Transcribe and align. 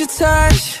your 0.00 0.08
touch. 0.08 0.79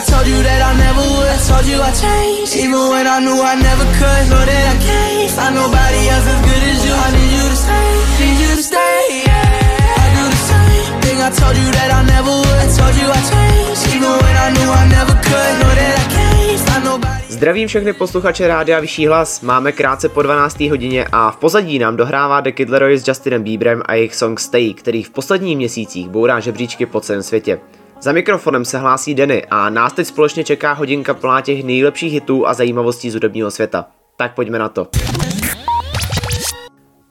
I 0.00 0.02
told 0.02 0.26
you 0.32 0.40
that 0.40 0.60
I 0.64 0.72
never 0.80 1.04
would. 1.12 1.28
I 1.28 1.36
told 1.44 1.66
you 1.68 1.76
I 1.76 1.92
changed, 1.92 2.56
even 2.56 2.88
when 2.88 3.04
I 3.04 3.20
knew 3.20 3.36
I 3.36 3.52
never 3.52 3.84
could. 4.00 4.22
Know 4.32 4.44
that 4.48 4.64
I 4.72 4.76
can't 4.80 5.28
find 5.28 5.52
nobody 5.52 6.08
else 6.08 6.24
as 6.24 6.40
good 6.40 6.62
as 6.72 6.80
you. 6.86 6.94
I 6.96 7.08
need 7.12 7.32
you 7.36 7.44
to 7.52 7.58
stay, 7.64 7.88
need 8.16 8.38
you 8.40 8.50
to 8.56 8.64
stay. 8.64 9.28
Yeah. 9.28 10.00
I 10.00 10.06
do 10.16 10.24
the 10.24 10.40
same 10.48 10.92
thing 11.04 11.18
I 11.20 11.28
told 11.40 11.52
you 11.60 11.68
that 11.76 11.90
I 11.92 12.00
never 12.16 12.32
would. 12.32 12.58
I 12.64 12.68
told 12.72 12.94
you 12.96 13.06
I 13.12 13.20
changed, 13.28 13.82
even 13.92 14.12
when 14.24 14.36
I 14.40 14.48
knew 14.56 14.68
I 14.72 14.84
never 14.88 15.14
could. 15.20 15.52
Know 15.60 15.72
that 15.80 15.92
I 16.00 16.04
can't 16.16 16.60
find 16.64 16.84
nobody. 16.84 17.24
Zdravím 17.28 17.68
všechny 17.68 17.92
posluchače 17.92 18.48
Rádia 18.48 18.80
Vyšší 18.80 19.06
hlas, 19.06 19.40
máme 19.40 19.72
krátce 19.72 20.08
po 20.08 20.22
12. 20.22 20.60
hodině 20.60 21.04
a 21.12 21.30
v 21.30 21.36
pozadí 21.36 21.78
nám 21.78 21.96
dohrává 21.96 22.40
The 22.40 22.52
Kid 22.52 22.70
Laroi 22.70 22.98
s 22.98 23.08
Justinem 23.08 23.42
Bieberem 23.42 23.82
a 23.86 23.94
jejich 23.94 24.14
song 24.14 24.40
Stay, 24.40 24.74
který 24.74 25.02
v 25.02 25.10
posledních 25.10 25.56
měsících 25.56 26.08
bourá 26.08 26.40
žebříčky 26.40 26.86
po 26.86 27.00
celém 27.00 27.22
světě. 27.22 27.60
Za 28.02 28.12
mikrofonem 28.12 28.64
se 28.64 28.78
hlásí 28.78 29.14
Denny 29.14 29.44
a 29.50 29.70
nás 29.70 29.92
teď 29.92 30.06
společně 30.06 30.44
čeká 30.44 30.72
hodinka 30.72 31.14
plná 31.14 31.40
těch 31.40 31.64
nejlepších 31.64 32.12
hitů 32.12 32.46
a 32.46 32.54
zajímavostí 32.54 33.10
z 33.10 33.14
hudebního 33.14 33.50
světa. 33.50 33.86
Tak 34.16 34.34
pojďme 34.34 34.58
na 34.58 34.68
to. 34.68 34.88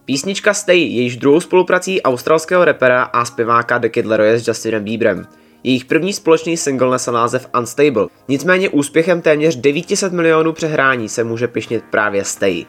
Písnička 0.06 0.54
Stay 0.54 0.80
je 0.80 1.02
již 1.02 1.18
druhou 1.18 1.40
spoluprací 1.40 2.02
australského 2.02 2.66
repera 2.66 3.04
a 3.04 3.26
zpěváka 3.26 3.78
The 3.78 3.90
Kid 3.90 4.06
Laroi 4.06 4.40
s 4.40 4.48
Justinem 4.48 4.84
Bieberem. 4.84 5.28
Jejich 5.64 5.86
první 5.86 6.14
společný 6.14 6.58
single 6.58 6.92
nesl 6.92 7.12
název 7.12 7.50
Unstable, 7.60 8.08
nicméně 8.28 8.70
úspěchem 8.70 9.22
téměř 9.22 9.56
900 9.56 10.14
milionů 10.14 10.54
přehrání 10.54 11.10
se 11.10 11.24
může 11.24 11.48
pišnit 11.48 11.84
právě 11.92 12.26
Stay. 12.26 12.66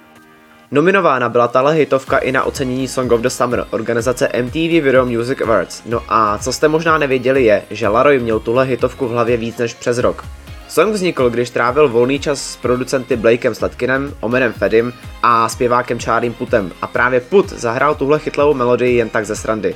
Nominována 0.72 1.28
byla 1.28 1.48
tahle 1.48 1.74
hitovka 1.74 2.18
i 2.18 2.32
na 2.32 2.44
ocenění 2.44 2.88
Song 2.88 3.12
of 3.12 3.20
the 3.20 3.28
Summer 3.28 3.66
organizace 3.70 4.28
MTV 4.42 4.54
Video 4.54 5.06
Music 5.06 5.40
Awards. 5.40 5.82
No 5.86 6.02
a 6.08 6.38
co 6.38 6.52
jste 6.52 6.68
možná 6.68 6.98
nevěděli 6.98 7.44
je, 7.44 7.62
že 7.70 7.88
Laroi 7.88 8.18
měl 8.18 8.40
tuhle 8.40 8.64
hitovku 8.64 9.08
v 9.08 9.10
hlavě 9.10 9.36
víc 9.36 9.58
než 9.58 9.74
přes 9.74 9.98
rok. 9.98 10.24
Song 10.68 10.94
vznikl, 10.94 11.30
když 11.30 11.50
trávil 11.50 11.88
volný 11.88 12.18
čas 12.18 12.42
s 12.42 12.56
producenty 12.56 13.16
Blakem 13.16 13.54
Sladkinem, 13.54 14.14
Omenem 14.20 14.52
Fedim 14.52 14.92
a 15.22 15.48
zpěvákem 15.48 15.98
Charliem 15.98 16.34
Putem 16.34 16.72
a 16.82 16.86
právě 16.86 17.20
Put 17.20 17.48
zahrál 17.48 17.94
tuhle 17.94 18.18
chytlavou 18.18 18.54
melodii 18.54 18.96
jen 18.96 19.08
tak 19.08 19.26
ze 19.26 19.36
srandy. 19.36 19.74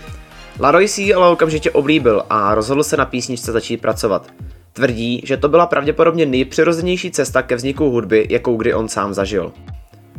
Laroi 0.61 0.89
si 0.89 1.03
ji 1.03 1.15
ale 1.15 1.29
okamžitě 1.29 1.71
oblíbil 1.71 2.23
a 2.31 2.55
rozhodl 2.55 2.83
se 2.83 2.97
na 2.97 3.05
písničce 3.05 3.53
začít 3.53 3.81
pracovat. 3.81 4.27
Tvrdí, 4.73 5.23
že 5.25 5.37
to 5.37 5.49
byla 5.49 5.67
pravděpodobně 5.67 6.27
nejpřirozenější 6.27 7.11
cesta 7.11 7.43
ke 7.43 7.57
vzniku 7.57 7.91
hudby, 7.91 8.27
jakou 8.31 8.57
kdy 8.57 8.75
on 8.75 8.89
sám 8.89 9.15
zažil. 9.15 9.53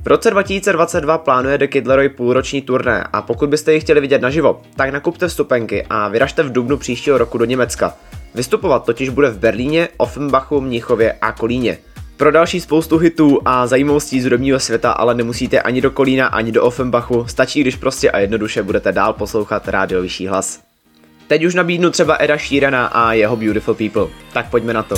V 0.05 0.07
roce 0.07 0.31
2022 0.31 1.17
plánuje 1.17 1.57
The 1.57 1.67
Kid 1.67 1.87
Laroi 1.87 2.09
půlroční 2.09 2.61
turné 2.61 3.07
a 3.13 3.21
pokud 3.21 3.49
byste 3.49 3.73
ji 3.73 3.79
chtěli 3.79 4.01
vidět 4.01 4.21
naživo, 4.21 4.61
tak 4.75 4.89
nakupte 4.89 5.27
vstupenky 5.27 5.85
a 5.89 6.07
vyražte 6.07 6.43
v 6.43 6.51
dubnu 6.51 6.77
příštího 6.77 7.17
roku 7.17 7.37
do 7.37 7.45
Německa. 7.45 7.93
Vystupovat 8.35 8.85
totiž 8.85 9.09
bude 9.09 9.29
v 9.29 9.39
Berlíně, 9.39 9.87
Offenbachu, 9.97 10.61
Mnichově 10.61 11.13
a 11.21 11.31
Kolíně. 11.31 11.77
Pro 12.17 12.31
další 12.31 12.61
spoustu 12.61 12.97
hitů 12.97 13.39
a 13.45 13.67
zajímavostí 13.67 14.21
z 14.21 14.23
hudebního 14.23 14.59
světa 14.59 14.91
ale 14.91 15.15
nemusíte 15.15 15.61
ani 15.61 15.81
do 15.81 15.91
Kolína, 15.91 16.27
ani 16.27 16.51
do 16.51 16.63
Offenbachu, 16.63 17.25
stačí, 17.27 17.61
když 17.61 17.75
prostě 17.75 18.11
a 18.11 18.19
jednoduše 18.19 18.63
budete 18.63 18.91
dál 18.91 19.13
poslouchat 19.13 19.67
rádio 19.67 20.01
Vyšší 20.01 20.27
hlas. 20.27 20.59
Teď 21.27 21.45
už 21.45 21.55
nabídnu 21.55 21.89
třeba 21.89 22.15
Eda 22.15 22.37
Sheerana 22.37 22.85
a 22.85 23.13
jeho 23.13 23.35
Beautiful 23.35 23.73
People. 23.75 24.07
Tak 24.33 24.49
pojďme 24.49 24.73
na 24.73 24.83
to. 24.83 24.95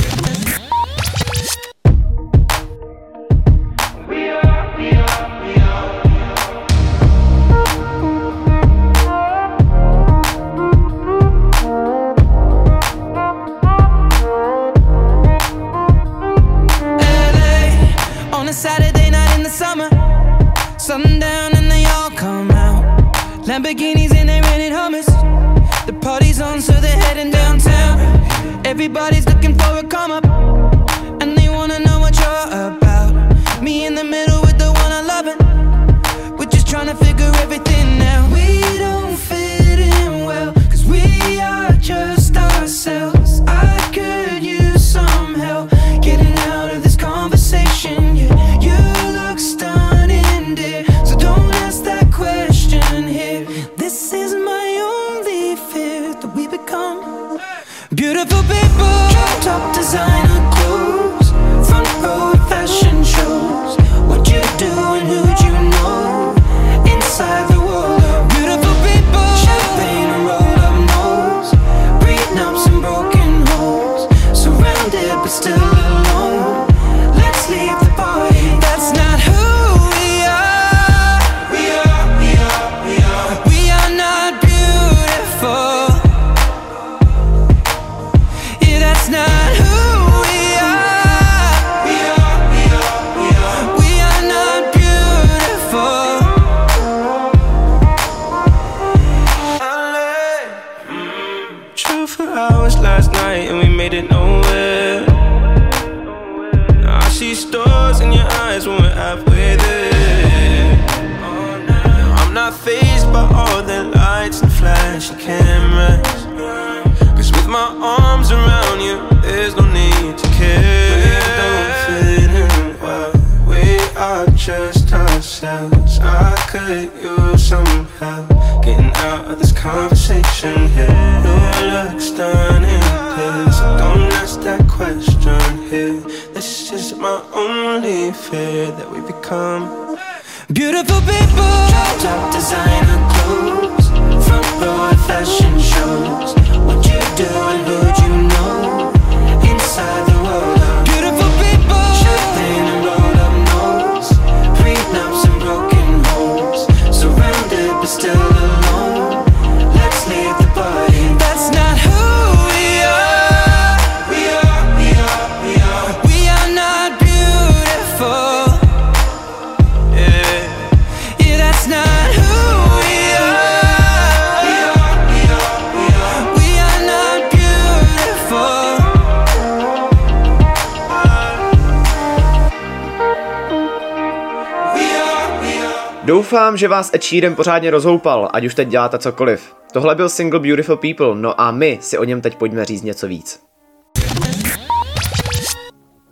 Doufám, 186.28 186.58
že 186.58 186.68
vás 186.68 186.92
Ed 186.94 187.04
Sheeran 187.04 187.36
pořádně 187.36 187.72
rozhoupal, 187.72 188.30
ať 188.34 188.46
už 188.46 188.56
teď 188.56 188.68
děláte 188.68 188.98
cokoliv. 188.98 189.56
Tohle 189.74 189.96
byl 189.96 190.10
single 190.10 190.40
Beautiful 190.40 190.78
People, 190.78 191.16
no 191.16 191.42
a 191.42 191.52
my 191.52 191.78
si 191.82 191.98
o 191.98 192.04
něm 192.04 192.22
teď 192.22 192.36
pojďme 192.36 192.66
říct 192.66 192.82
něco 192.82 193.08
víc. 193.08 193.40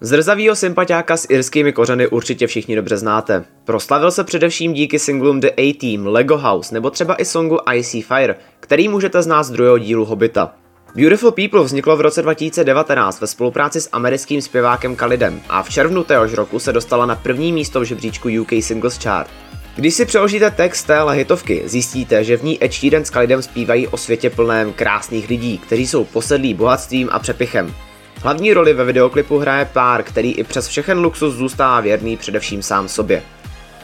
Zrzavýho 0.01 0.55
sympatiáka 0.55 1.17
s 1.17 1.29
irskými 1.29 1.73
kořeny 1.73 2.07
určitě 2.07 2.47
všichni 2.47 2.75
dobře 2.75 2.97
znáte. 2.97 3.45
Proslavil 3.65 4.11
se 4.11 4.23
především 4.23 4.73
díky 4.73 4.99
singlům 4.99 5.39
The 5.39 5.49
A-Team, 5.57 6.07
Lego 6.07 6.37
House 6.37 6.73
nebo 6.73 6.89
třeba 6.89 7.21
i 7.21 7.25
songu 7.25 7.57
Icy 7.73 8.01
Fire, 8.01 8.35
který 8.59 8.87
můžete 8.87 9.21
znát 9.21 9.43
z 9.43 9.49
druhého 9.49 9.77
dílu 9.77 10.05
Hobita. 10.05 10.53
Beautiful 10.95 11.31
People 11.31 11.63
vzniklo 11.63 11.97
v 11.97 12.01
roce 12.01 12.21
2019 12.21 13.21
ve 13.21 13.27
spolupráci 13.27 13.81
s 13.81 13.89
americkým 13.91 14.41
zpěvákem 14.41 14.95
Khalidem 14.95 15.41
a 15.49 15.63
v 15.63 15.69
červnu 15.69 16.03
téhož 16.03 16.33
roku 16.33 16.59
se 16.59 16.73
dostala 16.73 17.05
na 17.05 17.15
první 17.15 17.53
místo 17.53 17.79
v 17.79 17.83
žebříčku 17.83 18.29
UK 18.41 18.51
Singles 18.61 19.03
Chart. 19.03 19.29
Když 19.75 19.93
si 19.93 20.05
přeložíte 20.05 20.51
text 20.51 20.83
téhle 20.83 21.15
hitovky, 21.15 21.61
zjistíte, 21.65 22.23
že 22.23 22.37
v 22.37 22.43
ní 22.43 22.63
Ed 22.63 22.73
Sheeran 22.73 23.05
s 23.05 23.09
Khalidem 23.09 23.41
zpívají 23.41 23.87
o 23.87 23.97
světě 23.97 24.29
plném 24.29 24.73
krásných 24.73 25.29
lidí, 25.29 25.57
kteří 25.57 25.87
jsou 25.87 26.03
posedlí 26.03 26.53
bohatstvím 26.53 27.09
a 27.11 27.19
přepichem. 27.19 27.73
Hlavní 28.21 28.53
roli 28.53 28.73
ve 28.73 28.85
videoklipu 28.85 29.37
hraje 29.37 29.69
pár, 29.73 30.03
který 30.03 30.31
i 30.31 30.43
přes 30.43 30.67
všechen 30.67 30.99
luxus 30.99 31.33
zůstává 31.33 31.81
věrný 31.81 32.17
především 32.17 32.61
sám 32.61 32.87
sobě. 32.87 33.23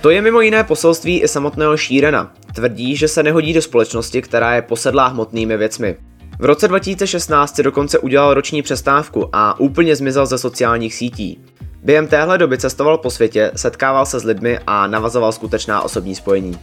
To 0.02 0.10
je 0.10 0.22
mimo 0.22 0.42
jiné 0.42 0.64
poselství 0.64 1.22
i 1.22 1.28
samotného 1.28 1.78
Sheerana. 1.78 2.34
Tvrdí, 2.56 2.96
že 2.96 3.08
se 3.08 3.24
nehodí 3.24 3.54
do 3.54 3.62
společnosti, 3.62 4.22
která 4.22 4.56
je 4.56 4.62
posedlá 4.62 5.08
hmotnými 5.08 5.58
věcmi. 5.58 5.96
V 6.40 6.46
roce 6.46 6.68
2016 6.68 7.56
si 7.56 7.64
dokonce 7.64 8.00
udělal 8.00 8.34
roční 8.34 8.62
přestávku 8.62 9.30
a 9.34 9.60
úplně 9.60 9.96
zmizel 9.96 10.26
ze 10.26 10.38
sociálních 10.38 10.96
sítí. 10.96 11.40
Během 11.84 12.08
téhle 12.08 12.38
doby 12.38 12.58
cestoval 12.58 12.98
po 12.98 13.10
světě, 13.10 13.52
setkával 13.56 14.06
se 14.06 14.20
s 14.20 14.24
lidmi 14.24 14.60
a 14.68 14.88
navazoval 14.88 15.32
skutečná 15.32 15.82
osobní 15.82 16.16
spojení. 16.16 16.60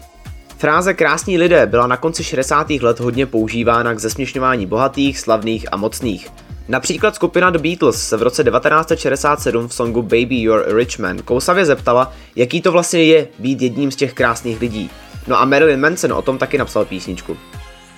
Fráze 0.59 0.94
krásní 0.94 1.38
lidé 1.38 1.67
byla 1.67 1.87
na 1.87 1.97
konci 1.97 2.25
60. 2.25 2.70
let 2.70 3.00
hodně 3.00 3.26
používána 3.26 3.94
k 3.94 3.99
zesměšňování 3.99 4.67
bohatých, 4.67 5.19
slavných 5.19 5.67
a 5.73 5.76
mocných. 5.76 6.29
Například 6.69 7.15
skupina 7.15 7.50
The 7.50 7.59
Beatles 7.59 8.09
se 8.09 8.17
v 8.17 8.23
roce 8.23 8.44
1967 8.44 9.69
v 9.69 9.75
songu 9.75 10.03
Baby 10.03 10.43
You're 10.43 10.65
a 10.65 10.76
Rich 10.76 10.99
Man 10.99 11.19
kousavě 11.19 11.67
zeptala, 11.67 12.12
jaký 12.37 12.61
to 12.61 12.73
vlastně 12.73 13.05
je 13.05 13.29
být 13.38 13.62
jedním 13.62 13.91
z 13.91 13.97
těch 13.97 14.14
krásných 14.14 14.61
lidí. 14.61 14.91
No 15.26 15.41
a 15.41 15.44
Marilyn 15.44 15.81
Manson 15.81 16.12
o 16.12 16.23
tom 16.23 16.38
taky 16.38 16.59
napsal 16.59 16.85
písničku. 16.85 17.37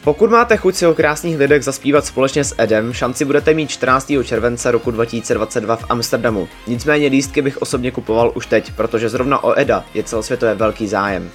Pokud 0.04 0.30
máte 0.30 0.56
chuť 0.56 0.74
si 0.74 0.86
o 0.86 0.94
krásných 0.94 1.38
lidech 1.38 1.64
zaspívat 1.64 2.04
společně 2.04 2.44
s 2.44 2.54
Edem, 2.58 2.92
šanci 2.92 3.24
budete 3.24 3.54
mít 3.54 3.70
14. 3.70 4.12
července 4.24 4.70
roku 4.70 4.90
2022 4.90 5.76
v 5.76 5.84
Amsterdamu. 5.88 6.48
Nicméně 6.66 7.08
lístky 7.08 7.42
bych 7.42 7.62
osobně 7.62 7.90
kupoval 7.90 8.32
už 8.34 8.46
teď, 8.46 8.72
protože 8.72 9.08
zrovna 9.08 9.44
o 9.44 9.58
Eda 9.58 9.84
je 9.94 10.02
celosvětově 10.02 10.54
velký 10.54 10.88
zájem. 10.88 11.30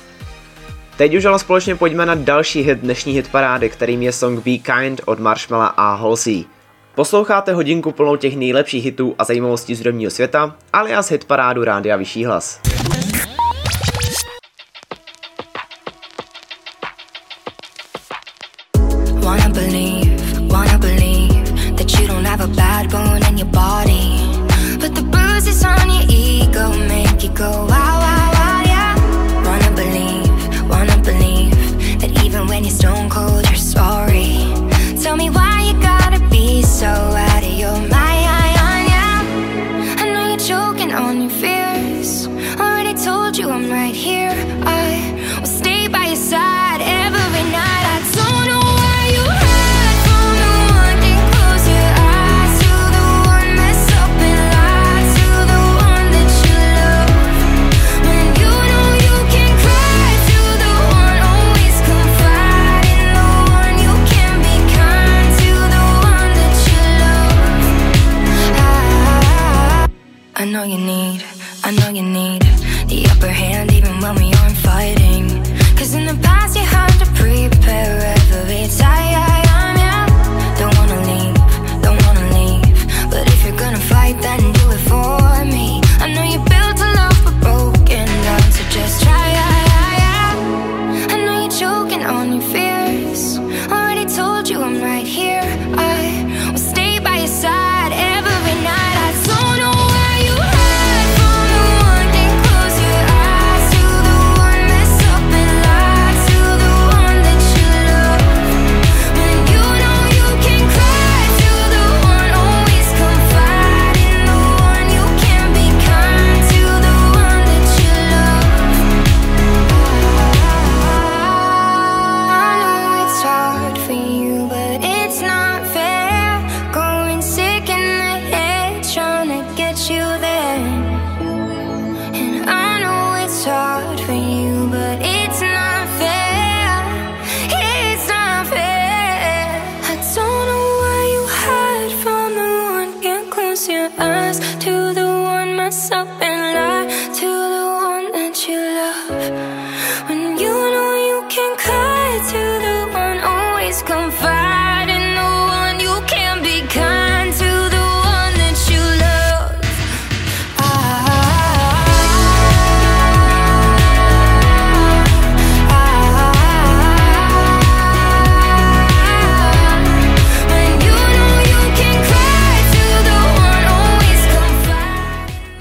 Teď 0.97 1.15
už 1.15 1.25
ale 1.25 1.39
společně 1.39 1.75
pojďme 1.75 2.05
na 2.05 2.15
další 2.15 2.61
hit 2.61 2.79
dnešní 2.79 3.13
hitparády, 3.13 3.69
kterým 3.69 4.01
je 4.01 4.11
song 4.11 4.39
Be 4.43 4.57
Kind 4.57 5.01
od 5.05 5.19
Marshmalla 5.19 5.67
a 5.67 5.95
Halsey. 5.95 6.45
Posloucháte 6.95 7.53
hodinku 7.53 7.91
plnou 7.91 8.15
těch 8.15 8.35
nejlepších 8.37 8.85
hitů 8.85 9.15
a 9.17 9.23
zajímavostí 9.23 9.75
z 9.75 9.77
hudebního 9.77 10.11
světa, 10.11 10.55
alias 10.73 11.11
hitparádu 11.11 11.63
Rádia 11.63 11.97
Vyšší 11.97 12.25
hlas. 12.25 12.59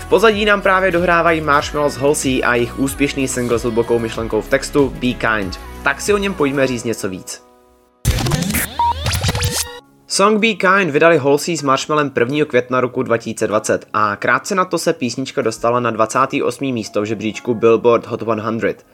V 0.04 0.08
pozadí 0.08 0.44
nám 0.44 0.62
právě 0.62 0.90
dohrávají 0.90 1.40
Marshmallow 1.40 1.92
z 1.92 1.96
Halsey 1.96 2.44
a 2.44 2.54
jejich 2.54 2.78
úspěšný 2.78 3.28
single 3.28 3.58
s 3.58 3.62
hlubokou 3.62 3.98
myšlenkou 3.98 4.40
v 4.40 4.48
textu 4.48 4.88
Be 4.88 5.12
Kind. 5.12 5.60
Tak 5.82 6.00
si 6.00 6.14
o 6.14 6.18
něm 6.18 6.34
pojďme 6.34 6.66
říct 6.66 6.84
něco 6.84 7.08
víc. 7.08 7.44
Song 10.06 10.40
Be 10.40 10.54
Kind 10.54 10.90
vydali 10.90 11.18
Halsey 11.18 11.56
s 11.56 11.62
Marshmallem 11.62 12.12
1. 12.18 12.44
května 12.44 12.80
roku 12.80 13.02
2020 13.02 13.86
a 13.92 14.16
krátce 14.16 14.54
na 14.54 14.64
to 14.64 14.78
se 14.78 14.92
písnička 14.92 15.42
dostala 15.42 15.80
na 15.80 15.90
28. 15.90 16.72
místo 16.72 17.02
v 17.02 17.04
žebříčku 17.04 17.54
Billboard 17.54 18.06
Hot 18.06 18.20
100. 18.20 18.84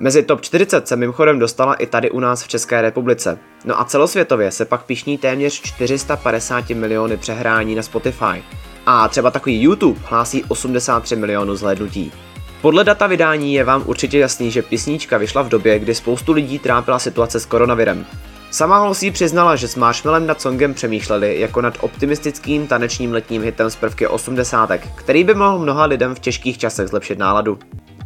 Mezi 0.00 0.22
top 0.22 0.40
40 0.40 0.88
se 0.88 0.96
mimochodem 0.96 1.38
dostala 1.38 1.74
i 1.74 1.86
tady 1.86 2.10
u 2.10 2.20
nás 2.20 2.42
v 2.42 2.48
České 2.48 2.82
republice. 2.82 3.38
No 3.64 3.80
a 3.80 3.84
celosvětově 3.84 4.50
se 4.50 4.64
pak 4.64 4.84
pišní 4.84 5.18
téměř 5.18 5.60
450 5.62 6.70
miliony 6.70 7.16
přehrání 7.16 7.74
na 7.74 7.82
Spotify. 7.82 8.44
A 8.86 9.08
třeba 9.08 9.30
takový 9.30 9.62
YouTube 9.62 10.00
hlásí 10.04 10.44
83 10.44 11.16
milionů 11.16 11.56
zhlédnutí. 11.56 12.12
Podle 12.60 12.84
data 12.84 13.06
vydání 13.06 13.54
je 13.54 13.64
vám 13.64 13.82
určitě 13.86 14.18
jasný, 14.18 14.50
že 14.50 14.62
písnička 14.62 15.18
vyšla 15.18 15.42
v 15.42 15.48
době, 15.48 15.78
kdy 15.78 15.94
spoustu 15.94 16.32
lidí 16.32 16.58
trápila 16.58 16.98
situace 16.98 17.40
s 17.40 17.46
koronavirem. 17.46 18.06
Sama 18.50 18.78
Halsey 18.78 19.10
přiznala, 19.10 19.56
že 19.56 19.68
s 19.68 19.76
Marshmallem 19.76 20.26
nad 20.26 20.40
songem 20.40 20.74
přemýšleli 20.74 21.40
jako 21.40 21.60
nad 21.60 21.74
optimistickým 21.80 22.66
tanečním 22.66 23.12
letním 23.12 23.42
hitem 23.42 23.70
z 23.70 23.76
prvky 23.76 24.06
80, 24.06 24.70
který 24.94 25.24
by 25.24 25.34
mohl 25.34 25.58
mnoha 25.58 25.84
lidem 25.84 26.14
v 26.14 26.18
těžkých 26.18 26.58
časech 26.58 26.88
zlepšit 26.88 27.18
náladu. 27.18 27.58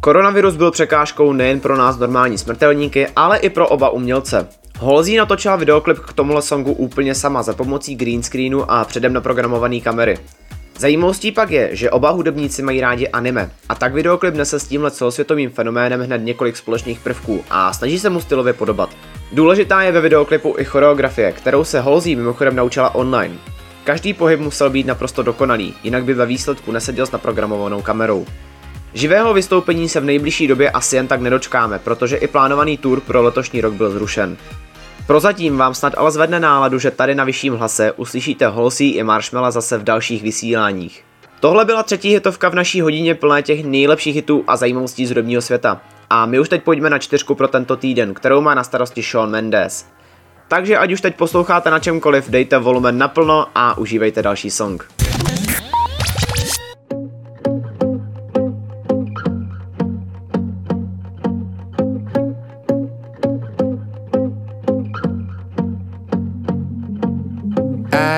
Koronavirus 0.03 0.55
byl 0.55 0.71
překážkou 0.71 1.33
nejen 1.33 1.59
pro 1.59 1.77
nás 1.77 1.97
normální 1.97 2.37
smrtelníky, 2.37 3.07
ale 3.15 3.37
i 3.37 3.49
pro 3.49 3.67
oba 3.67 3.89
umělce. 3.89 4.47
Halsey 4.79 5.17
natočila 5.17 5.55
videoklip 5.55 5.99
k 5.99 6.13
tomuhle 6.13 6.41
songu 6.41 6.73
úplně 6.73 7.15
sama 7.15 7.43
za 7.43 7.53
pomocí 7.53 7.95
green 7.95 8.23
screenu 8.23 8.71
a 8.71 8.85
předem 8.85 9.13
naprogramované 9.13 9.79
kamery. 9.79 10.17
Zajímavostí 10.77 11.31
pak 11.31 11.51
je, 11.51 11.69
že 11.71 11.91
oba 11.91 12.09
hudebníci 12.09 12.61
mají 12.61 12.81
rádi 12.81 13.07
anime 13.07 13.49
a 13.69 13.75
tak 13.75 13.93
videoklip 13.93 14.35
nese 14.35 14.59
s 14.59 14.67
tímhle 14.67 14.91
celosvětovým 14.91 15.49
fenoménem 15.49 16.01
hned 16.01 16.17
několik 16.17 16.57
společných 16.57 16.99
prvků 16.99 17.43
a 17.49 17.73
snaží 17.73 17.99
se 17.99 18.09
mu 18.09 18.21
stylově 18.21 18.53
podobat. 18.53 18.89
Důležitá 19.31 19.81
je 19.81 19.91
ve 19.91 20.01
videoklipu 20.01 20.55
i 20.57 20.65
choreografie, 20.65 21.31
kterou 21.31 21.63
se 21.63 21.79
Halsey 21.81 22.15
mimochodem 22.15 22.55
naučila 22.55 22.95
online. 22.95 23.35
Každý 23.83 24.13
pohyb 24.13 24.39
musel 24.39 24.69
být 24.69 24.87
naprosto 24.87 25.23
dokonalý, 25.23 25.73
jinak 25.83 26.03
by 26.03 26.13
ve 26.13 26.25
výsledku 26.25 26.71
neseděl 26.71 27.05
s 27.05 27.11
naprogramovanou 27.11 27.81
kamerou. 27.81 28.25
Živého 28.93 29.33
vystoupení 29.33 29.89
se 29.89 29.99
v 29.99 30.05
nejbližší 30.05 30.47
době 30.47 30.71
asi 30.71 30.95
jen 30.95 31.07
tak 31.07 31.21
nedočkáme, 31.21 31.79
protože 31.79 32.17
i 32.17 32.27
plánovaný 32.27 32.77
tour 32.77 33.01
pro 33.01 33.21
letošní 33.21 33.61
rok 33.61 33.73
byl 33.73 33.91
zrušen. 33.91 34.37
Prozatím 35.07 35.57
vám 35.57 35.73
snad 35.73 35.93
ale 35.97 36.11
zvedne 36.11 36.39
náladu, 36.39 36.79
že 36.79 36.91
tady 36.91 37.15
na 37.15 37.23
vyšším 37.23 37.53
hlase 37.53 37.91
uslyšíte 37.91 38.47
Halsey 38.47 38.89
i 38.89 39.03
Marshmalla 39.03 39.51
zase 39.51 39.77
v 39.77 39.83
dalších 39.83 40.23
vysíláních. 40.23 41.03
Tohle 41.39 41.65
byla 41.65 41.83
třetí 41.83 42.09
hitovka 42.09 42.49
v 42.49 42.55
naší 42.55 42.81
hodině 42.81 43.15
plné 43.15 43.43
těch 43.43 43.65
nejlepších 43.65 44.15
hitů 44.15 44.43
a 44.47 44.57
zajímavostí 44.57 45.05
z 45.05 45.09
hudebního 45.09 45.41
světa. 45.41 45.81
A 46.09 46.25
my 46.25 46.39
už 46.39 46.49
teď 46.49 46.63
pojďme 46.63 46.89
na 46.89 46.99
čtyřku 46.99 47.35
pro 47.35 47.47
tento 47.47 47.75
týden, 47.75 48.13
kterou 48.13 48.41
má 48.41 48.53
na 48.55 48.63
starosti 48.63 49.01
Shawn 49.01 49.29
Mendes. 49.29 49.85
Takže 50.47 50.77
ať 50.77 50.91
už 50.91 51.01
teď 51.01 51.15
posloucháte 51.15 51.71
na 51.71 51.79
čemkoliv, 51.79 52.29
dejte 52.29 52.57
volumen 52.57 52.97
naplno 52.97 53.45
a 53.55 53.77
užívejte 53.77 54.21
další 54.21 54.49
song. 54.49 55.00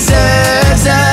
deserves 0.00 0.86
a 0.86 1.04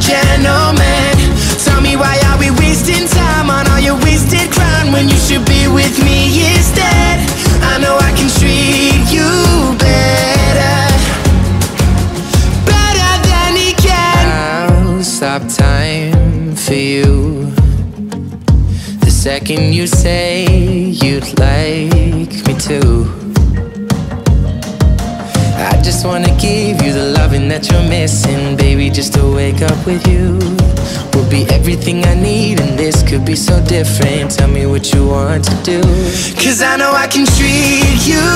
gentleman. 0.00 1.16
Tell 1.64 1.82
me 1.82 1.96
why 1.96 2.16
are 2.28 2.38
we 2.38 2.50
wasting 2.50 3.06
time 3.08 3.50
on 3.50 3.68
all 3.68 3.80
your 3.80 3.98
wasted 4.06 4.50
crown 4.50 4.90
when 4.90 5.06
you 5.08 5.16
should 5.16 5.44
be 5.44 5.68
with 5.68 5.96
me 6.02 6.18
instead? 6.54 7.16
I 7.70 7.78
know 7.82 7.96
I 8.08 8.12
can 8.16 8.30
treat 8.40 9.04
you 9.16 9.28
better, 9.76 10.78
better 12.72 13.12
than 13.28 13.50
he 13.62 13.72
can. 13.86 14.22
I'll 14.32 15.04
stop 15.04 15.42
time 15.48 16.56
for 16.56 16.74
you. 16.74 17.52
The 19.04 19.10
second 19.10 19.74
you 19.74 19.86
say 19.86 20.46
you'd 21.02 21.38
like 21.38 22.32
me 22.46 22.54
to. 22.68 23.15
I 26.06 26.08
wanna 26.08 26.36
give 26.40 26.80
you 26.82 26.92
the 26.92 27.10
loving 27.18 27.48
that 27.48 27.68
you're 27.68 27.82
missing, 27.82 28.56
baby. 28.56 28.90
Just 28.90 29.14
to 29.14 29.34
wake 29.34 29.60
up 29.60 29.84
with 29.84 30.06
you 30.06 30.38
will 31.12 31.28
be 31.28 31.44
everything 31.50 32.04
I 32.04 32.14
need, 32.14 32.60
and 32.60 32.78
this 32.78 33.02
could 33.02 33.24
be 33.24 33.34
so 33.34 33.60
different. 33.64 34.30
Tell 34.30 34.46
me 34.46 34.66
what 34.66 34.94
you 34.94 35.04
want 35.08 35.42
to 35.46 35.54
do. 35.64 35.80
Cause 36.36 36.62
I 36.62 36.76
know 36.76 36.92
I 36.92 37.08
can 37.08 37.26
treat 37.26 38.06
you 38.06 38.35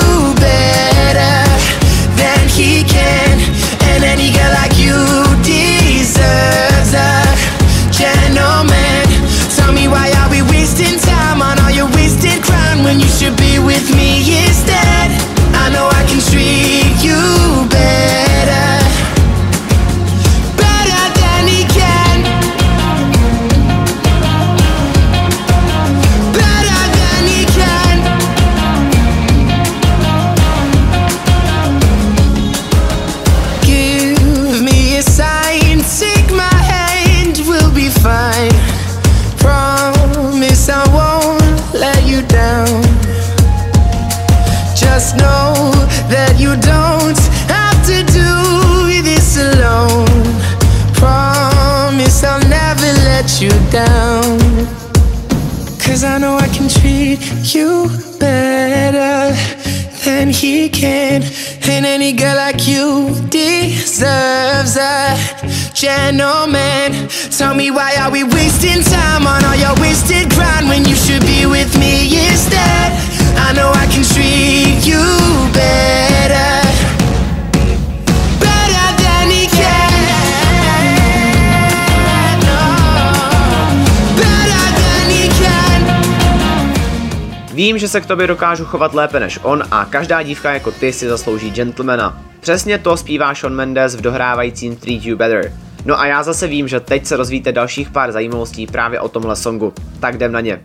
že 87.81 87.87
se 87.87 88.01
k 88.01 88.05
tobě 88.05 88.27
dokážu 88.27 88.65
chovat 88.65 88.93
lépe 88.93 89.19
než 89.19 89.39
on 89.43 89.63
a 89.71 89.85
každá 89.85 90.23
dívka 90.23 90.53
jako 90.53 90.71
ty 90.71 90.93
si 90.93 91.07
zaslouží 91.09 91.51
gentlemana. 91.51 92.21
Přesně 92.39 92.77
to 92.77 92.97
zpívá 92.97 93.35
Sean 93.35 93.53
Mendes 93.53 93.95
v 93.95 94.01
dohrávajícím 94.01 94.75
Treat 94.75 95.03
You 95.03 95.17
Better. 95.17 95.53
No 95.85 95.99
a 95.99 96.05
já 96.05 96.23
zase 96.23 96.47
vím, 96.47 96.67
že 96.67 96.79
teď 96.79 97.05
se 97.05 97.17
rozvíte 97.17 97.51
dalších 97.51 97.89
pár 97.89 98.11
zajímavostí 98.11 98.67
právě 98.67 98.99
o 98.99 99.09
tomhle 99.09 99.35
songu. 99.35 99.73
Tak 99.99 100.15
jdem 100.15 100.31
na 100.31 100.41
ně. 100.41 100.61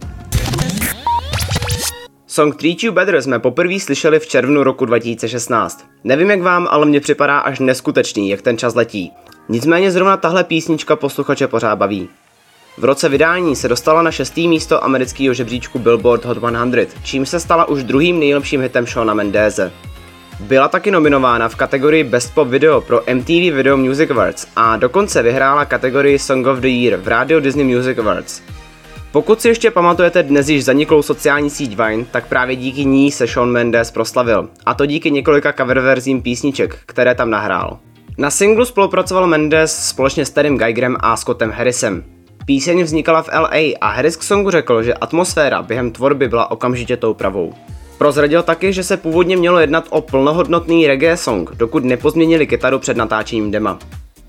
Song 2.27 2.57
Treat 2.57 2.83
You 2.83 2.93
Better 2.93 3.23
jsme 3.23 3.39
poprvé 3.39 3.81
slyšeli 3.81 4.19
v 4.19 4.27
červnu 4.27 4.63
roku 4.63 4.85
2016. 4.85 5.87
Nevím 6.05 6.31
jak 6.31 6.41
vám, 6.41 6.69
ale 6.71 6.87
mně 6.87 7.01
připadá 7.01 7.39
až 7.39 7.59
neskutečný, 7.59 8.31
jak 8.31 8.43
ten 8.43 8.59
čas 8.59 8.75
letí. 8.75 9.13
Nicméně 9.49 9.91
zrovna 9.91 10.17
tahle 10.17 10.45
písnička 10.45 10.97
posluchače 10.97 11.47
pořád 11.47 11.77
baví. 11.77 12.09
V 12.79 12.85
roce 12.85 13.09
vydání 13.09 13.57
se 13.57 13.69
dostala 13.69 14.03
na 14.03 14.11
šestý 14.11 14.49
místo 14.49 14.85
amerického 14.85 15.35
žebříčku 15.35 15.79
Billboard 15.79 16.25
Hot 16.25 16.39
100, 16.39 16.99
čím 17.03 17.27
se 17.27 17.41
stala 17.41 17.69
už 17.69 17.85
druhým 17.85 18.21
nejlepším 18.21 18.61
hitem 18.61 18.87
Shona 18.87 19.15
Mendeze. 19.15 19.73
Byla 20.41 20.69
taky 20.69 20.91
nominována 20.91 21.49
v 21.49 21.57
kategorii 21.57 22.05
Best 22.05 22.35
Pop 22.35 22.49
Video 22.49 22.81
pro 22.81 23.01
MTV 23.15 23.29
Video 23.29 23.77
Music 23.77 24.11
Awards 24.11 24.47
a 24.57 24.77
dokonce 24.77 25.23
vyhrála 25.23 25.65
kategorii 25.65 26.19
Song 26.19 26.47
of 26.47 26.59
the 26.59 26.69
Year 26.69 27.01
v 27.01 27.09
Radio 27.09 27.41
Disney 27.41 27.77
Music 27.77 27.99
Awards. 27.99 28.43
Pokud 29.13 29.41
si 29.41 29.49
ještě 29.49 29.71
pamatujete 29.71 30.23
dnes 30.23 30.49
již 30.49 30.65
zaniklou 30.65 31.03
sociální 31.03 31.51
síť 31.51 31.77
Vine, 31.77 32.05
tak 32.11 32.27
právě 32.27 32.57
díky 32.57 32.85
ní 32.85 33.11
se 33.11 33.27
Sean 33.27 33.51
Mendes 33.51 33.91
proslavil. 33.91 34.49
A 34.67 34.75
to 34.75 34.87
díky 34.87 35.11
několika 35.11 35.53
cover 35.53 35.81
verzím 35.81 36.23
písniček, 36.23 36.79
které 36.87 37.15
tam 37.15 37.31
nahrál. 37.31 37.79
Na 38.19 38.31
singlu 38.31 38.65
spolupracoval 38.65 39.27
Mendes 39.27 39.89
společně 39.89 40.27
s 40.27 40.31
Terrym 40.31 40.59
Geigerem 40.59 40.97
a 41.01 41.17
Scottem 41.17 41.51
Harrisem. 41.51 42.16
Píseň 42.47 42.83
vznikala 42.83 43.23
v 43.23 43.29
LA 43.29 43.75
a 43.81 43.89
Harris 43.89 44.17
k 44.17 44.23
songu 44.23 44.51
řekl, 44.51 44.83
že 44.83 44.95
atmosféra 44.95 45.63
během 45.63 45.91
tvorby 45.91 46.29
byla 46.29 46.51
okamžitě 46.51 46.97
tou 46.97 47.15
pravou. 47.15 47.55
Prozradil 47.99 48.43
taky, 48.43 48.73
že 48.73 48.85
se 48.85 48.97
původně 48.97 49.37
mělo 49.37 49.59
jednat 49.59 49.87
o 49.91 50.01
plnohodnotný 50.01 50.87
reggae 50.87 51.17
song, 51.17 51.51
dokud 51.55 51.85
nepozměnili 51.85 52.47
kytaru 52.47 52.79
před 52.79 52.97
natáčením 52.97 53.51
dema. 53.51 53.79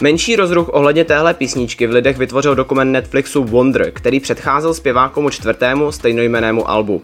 Menší 0.02 0.36
rozruch 0.36 0.70
ohledně 0.74 1.04
téhle 1.06 1.34
písničky 1.34 1.88
v 1.88 1.92
lidech 1.92 2.18
vytvořil 2.18 2.56
dokument 2.56 2.92
Netflixu 2.92 3.44
Wonder, 3.44 3.92
který 3.92 4.20
předcházel 4.20 4.74
zpěvákomu 4.74 5.30
čtvrtému 5.30 5.92
stejnojmenému 5.92 6.70
albu. 6.70 7.02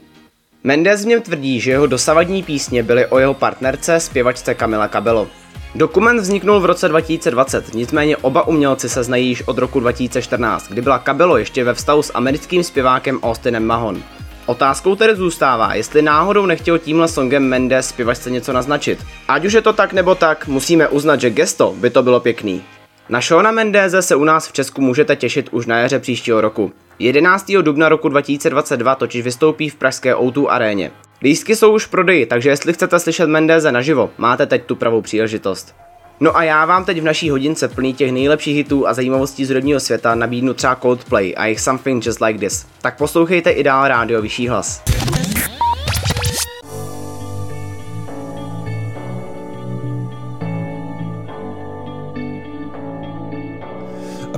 Mendes 0.64 1.04
v 1.04 1.08
něm 1.08 1.22
tvrdí, 1.22 1.60
že 1.60 1.72
jeho 1.72 1.88
dosavadní 1.88 2.44
písně 2.44 2.84
byly 2.84 3.06
o 3.06 3.20
jeho 3.20 3.34
partnerce, 3.34 4.00
zpěvačce 4.00 4.56
Camila 4.56 4.88
Cabello. 4.88 5.28
Dokument 5.76 6.20
vzniknul 6.20 6.60
v 6.60 6.66
roce 6.66 6.88
2020, 6.90 7.74
nicméně 7.74 8.18
oba 8.18 8.48
umělci 8.48 8.90
se 8.90 9.04
znají 9.04 9.28
již 9.28 9.42
od 9.48 9.58
roku 9.58 9.80
2014, 9.80 10.70
kdy 10.70 10.82
byla 10.82 11.00
Cabello 11.00 11.38
ještě 11.38 11.64
ve 11.64 11.74
vztahu 11.74 12.02
s 12.02 12.12
americkým 12.14 12.64
zpěvákem 12.64 13.20
Austinem 13.24 13.66
Mahon. 13.66 14.04
Otázkou 14.46 14.96
tedy 14.96 15.16
zůstává, 15.16 15.74
jestli 15.74 16.02
náhodou 16.02 16.46
nechtěl 16.46 16.80
tímhle 16.80 17.08
songem 17.08 17.44
Mendes 17.44 17.88
zpěvačce 17.88 18.32
něco 18.32 18.54
naznačit. 18.54 19.06
Ať 19.28 19.46
už 19.46 19.54
je 19.54 19.62
to 19.62 19.74
tak 19.74 19.94
nebo 19.94 20.16
tak, 20.16 20.48
musíme 20.48 20.88
uznat, 20.88 21.22
že 21.22 21.30
gesto 21.30 21.76
by 21.78 21.90
to 21.90 22.04
bylo 22.04 22.20
pěkný. 22.20 22.64
Na 23.10 23.22
Shona 23.22 23.52
Mendeze 23.52 24.02
se 24.02 24.16
u 24.16 24.24
nás 24.24 24.48
v 24.48 24.54
Česku 24.54 24.82
můžete 24.82 25.16
těšit 25.16 25.50
už 25.52 25.66
na 25.66 25.78
jaře 25.78 26.00
příštího 26.00 26.42
roku. 26.42 26.72
11. 27.00 27.52
dubna 27.62 27.90
roku 27.90 28.10
2022 28.10 28.96
totiž 28.96 29.24
vystoupí 29.24 29.70
v 29.70 29.76
pražské 29.76 30.16
O2 30.16 30.48
aréně. 30.50 30.92
Lístky 31.24 31.56
jsou 31.56 31.74
už 31.74 31.86
v 31.86 31.90
prodeji, 31.90 32.26
takže 32.26 32.50
jestli 32.50 32.74
chcete 32.74 33.00
slyšet 33.00 33.28
Mendeze 33.28 33.72
naživo, 33.72 34.10
máte 34.18 34.46
teď 34.46 34.64
tu 34.66 34.76
pravou 34.76 35.02
příležitost. 35.02 35.76
No 36.20 36.38
a 36.38 36.44
já 36.44 36.66
vám 36.66 36.86
teď 36.86 37.02
v 37.02 37.04
naší 37.04 37.30
hodince 37.30 37.68
plný 37.68 37.94
těch 37.94 38.12
nejlepších 38.12 38.56
hitů 38.56 38.88
a 38.88 38.94
zajímavostí 38.94 39.46
z 39.46 39.52
rodního 39.52 39.80
světa 39.80 40.16
nabídnu 40.16 40.54
třeba 40.54 40.76
Coldplay 40.76 41.34
a 41.38 41.46
jejich 41.46 41.60
Something 41.60 42.06
Just 42.06 42.22
Like 42.22 42.40
This. 42.40 42.66
Tak 42.82 42.98
poslouchejte 42.98 43.50
i 43.50 43.64
dál 43.64 43.88
rádio 43.88 44.22
Vyšší 44.22 44.48
hlas. 44.48 44.84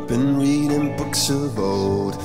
been 0.07 0.39
reading 0.39 0.95
books 0.97 1.29
of 1.29 1.57
old, 1.57 2.24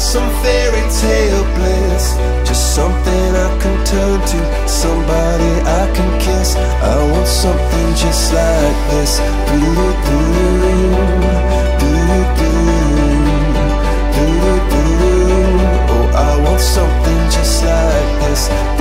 some 0.00 0.30
fairy 0.42 0.80
tale 1.00 1.44
bliss. 1.54 2.16
Just 2.48 2.74
something 2.74 3.36
I 3.36 3.58
can 3.60 3.76
turn 3.84 4.20
to, 4.20 4.68
somebody 4.68 5.52
I 5.60 5.90
can 5.94 6.10
kiss. 6.18 6.56
I 6.56 6.96
want 7.12 7.28
something 7.28 7.94
just 7.94 8.32
like 8.32 8.78
this. 8.90 9.20
Doo-doo-doo, 9.48 10.40
doo-doo-doo. 11.80 12.50
Oh, 15.92 16.06
I 16.16 16.18
want 16.44 16.60
something 16.60 17.20
just 17.30 17.62
like 17.62 18.20
this. 18.22 18.79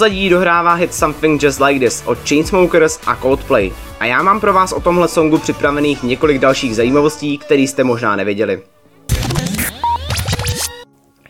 Pozadí 0.00 0.28
dohrává 0.28 0.74
hit 0.74 0.94
Something 0.94 1.42
Just 1.42 1.60
Like 1.60 1.86
This 1.86 2.02
od 2.06 2.18
Chainsmokers 2.28 3.00
a 3.06 3.16
Coldplay. 3.16 3.72
A 4.00 4.04
já 4.04 4.22
mám 4.22 4.40
pro 4.40 4.52
vás 4.52 4.72
o 4.72 4.80
tomhle 4.80 5.08
songu 5.08 5.38
připravených 5.38 6.02
několik 6.02 6.38
dalších 6.38 6.76
zajímavostí, 6.76 7.38
které 7.38 7.62
jste 7.62 7.84
možná 7.84 8.16
nevěděli. 8.16 8.62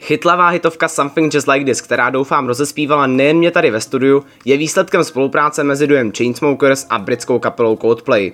Chytlavá 0.01 0.49
hitovka 0.49 0.89
Something 0.89 1.35
Just 1.35 1.49
Like 1.49 1.65
This, 1.65 1.81
která 1.81 2.11
doufám 2.11 2.47
rozespívala 2.47 3.07
nejen 3.07 3.37
mě 3.37 3.51
tady 3.51 3.71
ve 3.71 3.81
studiu, 3.81 4.25
je 4.45 4.57
výsledkem 4.57 5.05
spolupráce 5.05 5.65
mezi 5.65 5.87
duem 5.87 6.13
Chainsmokers 6.17 6.87
a 6.91 6.99
britskou 6.99 7.39
kapelou 7.39 7.77
Coldplay. 7.77 8.33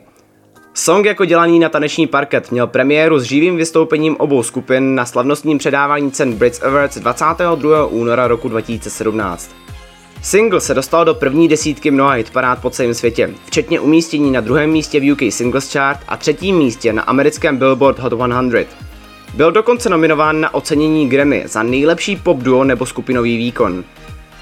Song 0.75 1.07
jako 1.07 1.25
dělaný 1.25 1.59
na 1.59 1.69
taneční 1.69 2.07
parket 2.07 2.51
měl 2.51 2.67
premiéru 2.67 3.19
s 3.19 3.23
živým 3.23 3.57
vystoupením 3.57 4.17
obou 4.17 4.43
skupin 4.43 4.95
na 4.95 5.05
slavnostním 5.05 5.59
předávání 5.59 6.11
cen 6.11 6.33
Brits 6.33 6.63
Awards 6.63 6.99
22. 6.99 7.87
února 7.87 8.29
roku 8.29 8.49
2017. 8.49 9.66
Single 10.27 10.61
se 10.61 10.75
dostal 10.75 11.05
do 11.05 11.15
první 11.15 11.49
desítky 11.49 11.91
mnoha 11.91 12.13
hitparád 12.13 12.63
po 12.63 12.71
celém 12.71 12.95
světě, 12.95 13.31
včetně 13.45 13.81
umístění 13.81 14.31
na 14.31 14.41
druhém 14.41 14.71
místě 14.71 15.01
v 15.01 15.13
UK 15.13 15.19
Singles 15.31 15.73
Chart 15.73 16.01
a 16.09 16.17
třetím 16.17 16.59
místě 16.59 16.93
na 16.93 17.03
americkém 17.03 17.57
Billboard 17.57 17.99
Hot 17.99 18.13
100. 18.13 18.59
Byl 19.35 19.53
dokonce 19.53 19.89
nominován 19.89 20.41
na 20.41 20.55
ocenění 20.55 21.09
Grammy 21.09 21.43
za 21.47 21.63
nejlepší 21.63 22.17
pop 22.17 22.39
duo 22.39 22.65
nebo 22.65 22.87
skupinový 22.87 23.37
výkon. 23.37 23.85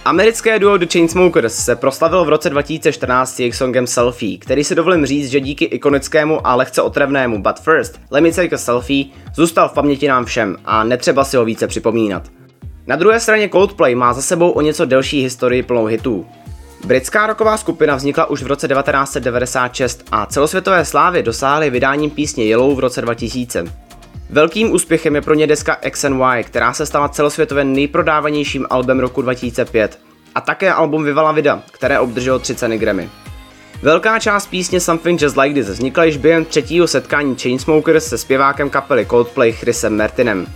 Americké 0.05 0.59
duo 0.59 0.77
The 0.77 0.87
Chainsmokers 0.92 1.55
se 1.55 1.77
proslavilo 1.77 2.25
v 2.25 2.29
roce 2.29 2.51
2014 2.51 3.40
jejich 3.40 3.57
songem 3.57 3.87
Selfie, 3.87 4.38
který 4.38 4.64
si 4.64 4.75
dovolím 4.75 5.07
říct, 5.07 5.31
že 5.31 5.40
díky 5.40 5.64
ikonickému 5.64 6.47
a 6.47 6.55
lehce 6.55 6.83
otravnému 6.83 7.42
But 7.42 7.61
First, 7.61 8.01
Let 8.11 8.20
Me 8.20 8.33
Take 8.33 8.55
a 8.55 8.59
Selfie, 8.59 9.05
zůstal 9.35 9.68
v 9.68 9.73
paměti 9.73 10.09
nám 10.09 10.25
všem 10.25 10.57
a 10.64 10.85
netřeba 10.85 11.25
si 11.25 11.37
ho 11.37 11.44
více 11.44 11.66
připomínat. 11.66 12.44
Na 12.87 12.97
druhé 12.97 13.20
straně 13.20 13.49
Coldplay 13.49 13.94
má 13.94 14.12
za 14.12 14.23
sebou 14.23 14.51
o 14.51 14.61
něco 14.61 14.85
delší 14.85 15.23
historii 15.23 15.62
plnou 15.62 15.87
hitů. 15.87 16.27
Britská 16.85 17.27
roková 17.27 17.57
skupina 17.57 17.97
vznikla 17.97 18.31
už 18.31 18.42
v 18.42 18.47
roce 18.47 18.68
1996 18.68 20.05
a 20.12 20.27
celosvětové 20.27 20.85
slávy 20.85 21.23
dosáhly 21.23 21.70
vydáním 21.70 22.11
písně 22.11 22.44
Yellow 22.44 22.75
v 22.75 22.79
roce 22.79 23.01
2000. 23.01 23.64
Velkým 24.31 24.73
úspěchem 24.73 25.14
je 25.14 25.20
pro 25.20 25.35
ně 25.35 25.47
deska 25.47 25.79
XNY, 25.90 26.44
která 26.44 26.73
se 26.73 26.87
stala 26.87 27.09
celosvětově 27.09 27.64
nejprodávanějším 27.64 28.66
albem 28.70 29.01
roku 29.01 29.23
2005 29.23 29.99
a 30.35 30.40
také 30.40 30.73
album 30.73 31.05
Vivala 31.05 31.33
Vida, 31.33 31.62
které 31.70 32.01
obdrželo 32.01 32.38
3 32.38 32.55
ceny 32.55 32.79
Grammy. 32.79 33.11
Velká 33.83 34.18
část 34.18 34.47
písně 34.47 34.81
Something 34.81 35.23
Just 35.23 35.37
Like 35.37 35.55
This 35.55 35.68
vznikla 35.68 36.05
již 36.05 36.16
během 36.16 36.44
třetího 36.44 36.87
setkání 36.87 37.37
Chainsmokers 37.42 38.07
se 38.07 38.18
zpěvákem 38.18 38.70
kapely 38.70 39.07
Coldplay 39.07 39.53
Chrisem 39.53 39.97
Martinem. 39.97 40.47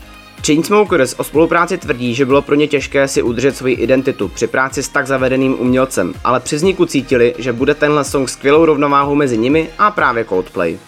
Chainsmokers 0.47 1.15
o 1.19 1.25
spolupráci 1.25 1.79
tvrdí, 1.79 2.15
že 2.15 2.27
bylo 2.27 2.43
pro 2.43 2.55
ně 2.55 2.69
těžké 2.69 3.09
si 3.09 3.23
udržet 3.23 3.57
svoji 3.57 3.75
identitu 3.75 4.29
při 4.29 4.47
práci 4.47 4.83
s 4.83 4.89
tak 4.89 5.07
zavedeným 5.07 5.61
umělcem, 5.61 6.15
ale 6.25 6.41
při 6.41 6.57
vzniku 6.57 6.87
cítili, 6.87 7.35
že 7.39 7.53
bude 7.53 7.75
tenhle 7.75 8.05
song 8.05 8.29
skvělou 8.29 8.65
rovnováhou 8.65 9.15
mezi 9.15 9.39
nimi 9.39 9.69
a 9.79 9.91
právě 9.91 10.25
Coldplay. 10.25 10.79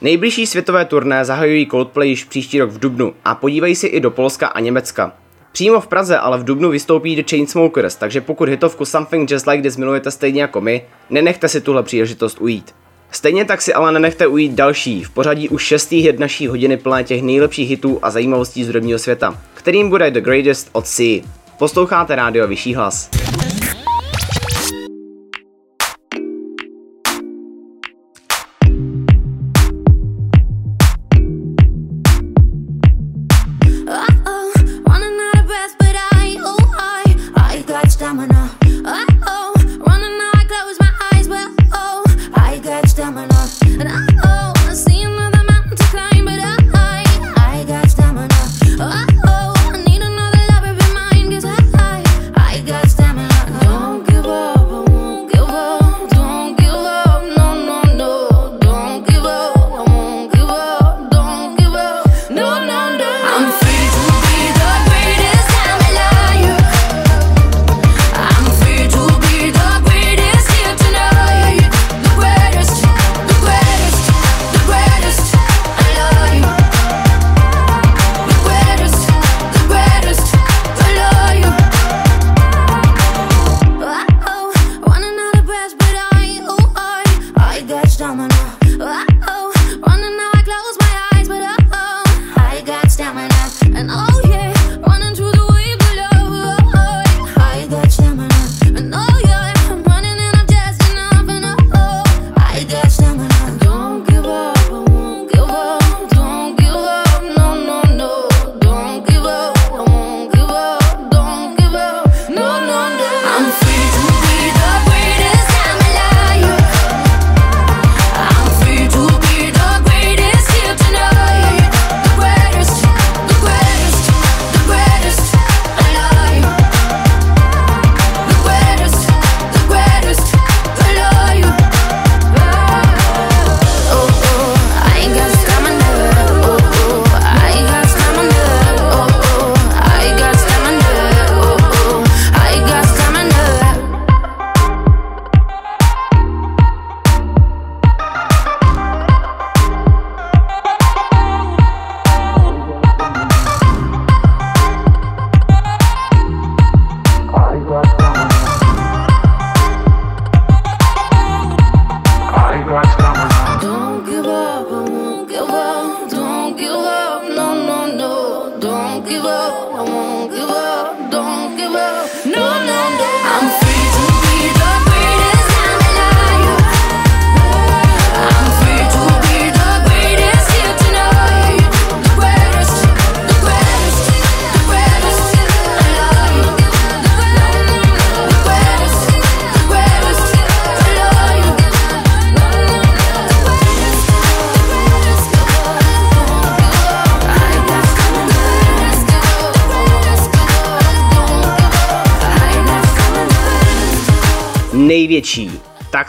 Nejbližší 0.00 0.46
světové 0.46 0.84
turné 0.84 1.24
zahajují 1.24 1.66
Coldplay 1.66 2.08
již 2.08 2.24
příští 2.24 2.60
rok 2.60 2.70
v 2.70 2.78
Dubnu 2.78 3.14
a 3.24 3.34
podívají 3.34 3.74
si 3.74 3.86
i 3.86 4.00
do 4.00 4.10
Polska 4.10 4.46
a 4.46 4.60
Německa. 4.60 5.12
Přímo 5.52 5.80
v 5.80 5.86
Praze 5.86 6.18
ale 6.18 6.38
v 6.38 6.44
Dubnu 6.44 6.70
vystoupí 6.70 7.16
The 7.16 7.22
Chainsmokers, 7.30 7.96
takže 7.96 8.20
pokud 8.20 8.48
hitovku 8.48 8.84
Something 8.84 9.30
Just 9.30 9.46
Like 9.46 9.62
This 9.62 9.76
milujete 9.76 10.10
stejně 10.10 10.42
jako 10.42 10.60
my, 10.60 10.82
nenechte 11.10 11.48
si 11.48 11.60
tuhle 11.60 11.82
příležitost 11.82 12.40
ujít. 12.40 12.74
Stejně 13.12 13.44
tak 13.44 13.62
si 13.62 13.74
ale 13.74 13.92
nenechte 13.92 14.26
ujít 14.26 14.52
další, 14.52 15.04
v 15.04 15.10
pořadí 15.10 15.48
už 15.48 15.62
šestý 15.62 16.00
hit 16.00 16.18
naší 16.18 16.46
hodiny 16.46 16.76
plné 16.76 17.04
těch 17.04 17.22
nejlepších 17.22 17.70
hitů 17.70 17.98
a 18.02 18.10
zajímavostí 18.10 18.64
z 18.64 18.66
hudebního 18.66 18.98
světa, 18.98 19.38
kterým 19.54 19.88
bude 19.88 20.10
The 20.10 20.20
Greatest 20.20 20.68
od 20.72 20.86
C. 20.86 21.22
Posloucháte 21.58 22.16
rádio 22.16 22.48
Vyšší 22.48 22.74
hlas. 22.74 23.10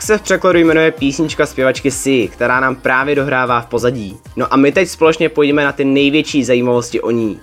Se 0.04 0.18
v 0.18 0.22
překladu 0.22 0.58
jmenuje 0.58 0.90
písnička 0.90 1.46
zpěvačky 1.46 1.90
Si, 1.90 2.28
která 2.28 2.60
nám 2.60 2.76
právě 2.76 3.14
dohrává 3.14 3.60
v 3.60 3.66
pozadí. 3.66 4.16
No 4.36 4.52
a 4.52 4.56
my 4.56 4.72
teď 4.72 4.88
společně 4.88 5.28
pojďme 5.28 5.64
na 5.64 5.72
ty 5.72 5.84
největší 5.84 6.44
zajímavosti 6.44 7.00
o 7.00 7.10
ní. 7.10 7.40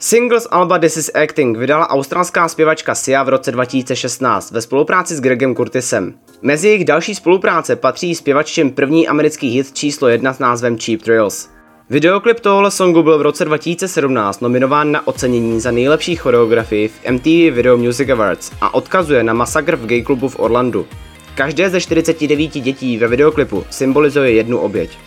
Singles 0.00 0.48
Alba 0.50 0.78
This 0.78 0.96
is 0.96 1.10
Acting 1.14 1.58
vydala 1.58 1.90
australská 1.90 2.48
zpěvačka 2.48 2.94
Sia 2.94 3.22
v 3.22 3.28
roce 3.28 3.52
2016 3.52 4.50
ve 4.50 4.62
spolupráci 4.62 5.16
s 5.16 5.20
Gregem 5.20 5.54
Curtisem. 5.54 6.14
Mezi 6.42 6.68
jejich 6.68 6.84
další 6.84 7.14
spolupráce 7.14 7.76
patří 7.76 8.14
zpěvaččin 8.14 8.70
první 8.70 9.08
americký 9.08 9.48
hit 9.48 9.72
číslo 9.72 10.08
1 10.08 10.32
s 10.32 10.38
názvem 10.38 10.78
Cheap 10.78 11.02
Thrills. 11.02 11.48
Videoklip 11.94 12.40
tohoto 12.40 12.70
songu 12.70 13.02
byl 13.02 13.18
v 13.18 13.22
roce 13.22 13.44
2017 13.44 14.40
nominován 14.40 14.92
na 14.92 15.06
ocenění 15.06 15.60
za 15.60 15.70
nejlepší 15.70 16.16
choreografii 16.16 16.88
v 16.88 17.10
MTV 17.10 17.54
Video 17.54 17.76
Music 17.76 18.08
Awards 18.08 18.52
a 18.60 18.74
odkazuje 18.74 19.22
na 19.22 19.32
masakr 19.32 19.76
v 19.76 19.86
gay 19.86 20.02
klubu 20.02 20.28
v 20.28 20.38
Orlandu. 20.38 20.86
Každé 21.34 21.70
ze 21.70 21.80
49 21.80 22.46
dětí 22.46 22.98
ve 22.98 23.08
videoklipu 23.08 23.64
symbolizuje 23.70 24.32
jednu 24.32 24.58
oběť. 24.58 24.98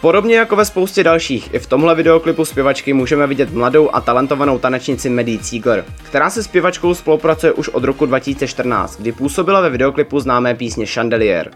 Podobně 0.00 0.36
jako 0.36 0.56
ve 0.56 0.64
spoustě 0.64 1.04
dalších, 1.04 1.54
i 1.54 1.58
v 1.58 1.66
tomhle 1.66 1.94
videoklipu 1.94 2.44
zpěvačky 2.44 2.92
můžeme 2.92 3.26
vidět 3.26 3.52
mladou 3.52 3.90
a 3.92 4.00
talentovanou 4.00 4.58
tanečnici 4.58 5.10
Maddie 5.10 5.38
Ziegler, 5.42 5.84
která 6.02 6.30
se 6.30 6.42
zpěvačkou 6.42 6.94
spolupracuje 6.94 7.52
už 7.52 7.68
od 7.68 7.84
roku 7.84 8.06
2014, 8.06 9.00
kdy 9.00 9.12
působila 9.12 9.60
ve 9.60 9.70
videoklipu 9.70 10.20
známé 10.20 10.54
písně 10.54 10.86
Chandelier. 10.86 11.50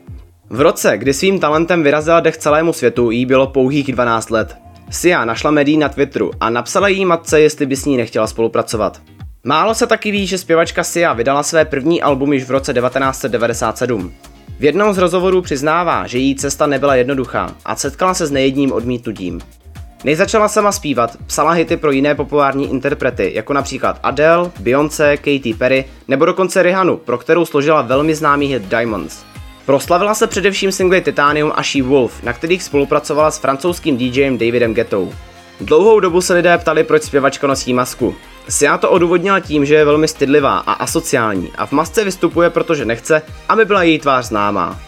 V 0.50 0.60
roce, 0.60 0.98
kdy 0.98 1.14
svým 1.14 1.40
talentem 1.40 1.82
vyrazila 1.82 2.20
dech 2.20 2.36
celému 2.36 2.72
světu, 2.72 3.10
jí 3.10 3.26
bylo 3.26 3.46
pouhých 3.46 3.92
12 3.92 4.30
let. 4.30 4.67
Sia 4.90 5.24
našla 5.24 5.50
Maddie 5.50 5.78
na 5.78 5.88
Twitteru 5.88 6.30
a 6.40 6.50
napsala 6.50 6.88
jí 6.88 7.04
matce, 7.04 7.40
jestli 7.40 7.66
by 7.66 7.76
s 7.76 7.84
ní 7.84 7.96
nechtěla 7.96 8.26
spolupracovat. 8.26 9.00
Málo 9.44 9.74
se 9.74 9.86
taky 9.86 10.10
ví, 10.10 10.26
že 10.26 10.38
zpěvačka 10.38 10.84
Sia 10.84 11.12
vydala 11.12 11.42
své 11.42 11.64
první 11.64 12.02
album 12.02 12.32
již 12.32 12.44
v 12.44 12.50
roce 12.50 12.74
1997. 12.74 14.12
V 14.58 14.64
jednom 14.64 14.92
z 14.92 14.98
rozhovorů 14.98 15.42
přiznává, 15.42 16.06
že 16.06 16.18
její 16.18 16.34
cesta 16.34 16.66
nebyla 16.66 16.94
jednoduchá 16.94 17.54
a 17.64 17.76
setkala 17.76 18.14
se 18.14 18.26
s 18.26 18.30
nejedním 18.30 18.72
odmítnutím. 18.72 19.40
Než 20.04 20.18
začala 20.18 20.48
sama 20.48 20.72
zpívat, 20.72 21.16
psala 21.26 21.52
hity 21.52 21.76
pro 21.76 21.90
jiné 21.90 22.14
populární 22.14 22.70
interprety, 22.70 23.32
jako 23.34 23.52
například 23.52 24.00
Adele, 24.02 24.50
Beyoncé, 24.60 25.16
Katy 25.16 25.54
Perry 25.58 25.84
nebo 26.08 26.24
dokonce 26.24 26.62
Rihanu, 26.62 26.96
pro 26.96 27.18
kterou 27.18 27.44
složila 27.44 27.82
velmi 27.82 28.14
známý 28.14 28.46
hit 28.46 28.62
Diamonds. 28.62 29.27
Proslavila 29.68 30.14
se 30.14 30.26
především 30.26 30.72
singly 30.72 31.00
Titanium 31.00 31.52
a 31.54 31.62
She 31.62 31.82
Wolf, 31.82 32.22
na 32.22 32.32
kterých 32.32 32.62
spolupracovala 32.62 33.30
s 33.30 33.38
francouzským 33.38 33.96
DJem 33.96 34.38
Davidem 34.38 34.74
Gettou. 34.74 35.12
Dlouhou 35.60 36.00
dobu 36.00 36.20
se 36.20 36.34
lidé 36.34 36.58
ptali, 36.58 36.84
proč 36.84 37.02
zpěvačka 37.02 37.46
nosí 37.46 37.74
masku. 37.74 38.14
Sia 38.48 38.78
to 38.78 38.90
odůvodnila 38.90 39.40
tím, 39.40 39.64
že 39.64 39.74
je 39.74 39.84
velmi 39.84 40.08
stydlivá 40.08 40.58
a 40.58 40.72
asociální 40.72 41.52
a 41.58 41.66
v 41.66 41.72
masce 41.72 42.04
vystupuje, 42.04 42.50
protože 42.50 42.84
nechce, 42.84 43.22
aby 43.48 43.64
byla 43.64 43.82
její 43.82 43.98
tvář 43.98 44.26
známá. 44.26 44.80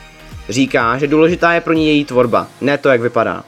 Říká, 0.49 0.99
že 0.99 1.07
důležitá 1.07 1.53
je 1.53 1.61
pro 1.61 1.73
ní 1.73 1.89
její 1.89 2.05
tvorba, 2.05 2.47
ne 2.61 2.79
to, 2.79 2.89
jak 2.89 3.01
vypadá. 3.01 3.45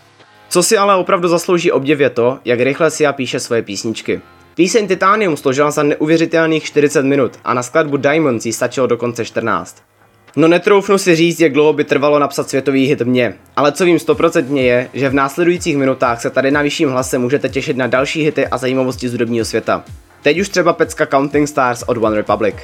Co 0.48 0.62
si 0.62 0.78
ale 0.78 0.96
opravdu 0.96 1.28
zaslouží 1.28 1.72
obdiv 1.72 2.00
je 2.00 2.10
to, 2.10 2.38
jak 2.44 2.60
rychle 2.60 2.90
Sia 2.90 3.12
píše 3.12 3.40
svoje 3.40 3.62
písničky. 3.62 4.20
Píseň 4.54 4.88
Titanium 4.88 5.36
složila 5.36 5.70
za 5.70 5.82
neuvěřitelných 5.82 6.64
40 6.64 7.02
minut 7.02 7.32
a 7.44 7.54
na 7.54 7.62
skladbu 7.62 7.96
Diamonds 7.96 8.46
jí 8.46 8.52
stačilo 8.52 8.86
dokonce 8.86 9.24
14. 9.24 9.91
No 10.36 10.48
netroufnu 10.48 10.98
si 10.98 11.16
říct, 11.16 11.40
jak 11.40 11.52
dlouho 11.52 11.72
by 11.72 11.84
trvalo 11.84 12.18
napsat 12.18 12.48
světový 12.48 12.86
hit 12.86 13.02
mě, 13.02 13.34
ale 13.56 13.72
co 13.72 13.84
vím 13.84 13.98
stoprocentně 13.98 14.62
je, 14.62 14.88
že 14.94 15.08
v 15.08 15.14
následujících 15.14 15.76
minutách 15.76 16.20
se 16.20 16.30
tady 16.30 16.50
na 16.50 16.62
vyšším 16.62 16.90
hlase 16.90 17.18
můžete 17.18 17.48
těšit 17.48 17.76
na 17.76 17.86
další 17.86 18.22
hity 18.22 18.46
a 18.46 18.58
zajímavosti 18.58 19.08
z 19.08 19.12
hudebního 19.12 19.44
světa. 19.44 19.84
Teď 20.22 20.40
už 20.40 20.48
třeba 20.48 20.72
pecka 20.72 21.06
Counting 21.06 21.48
Stars 21.48 21.82
od 21.86 21.96
One 21.96 22.16
Republic. 22.16 22.54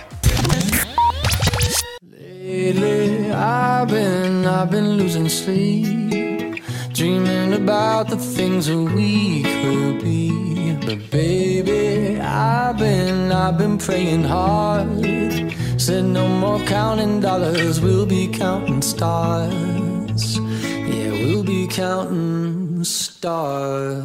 But 10.87 11.11
baby, 11.11 12.19
I've 12.21 12.79
been, 12.79 13.33
I've 13.33 13.59
been 13.59 13.79
praying 13.79 14.25
hard. 14.25 15.58
Said 15.89 16.05
no 16.05 16.29
more 16.29 16.61
counting 16.67 17.19
dollars, 17.19 17.81
we'll 17.81 18.05
be 18.05 18.29
counting 18.29 18.83
stars. 18.83 20.39
Yeah, 20.39 21.13
we'll 21.13 21.43
be 21.43 21.67
counting 21.67 22.85
stars. 22.85 24.05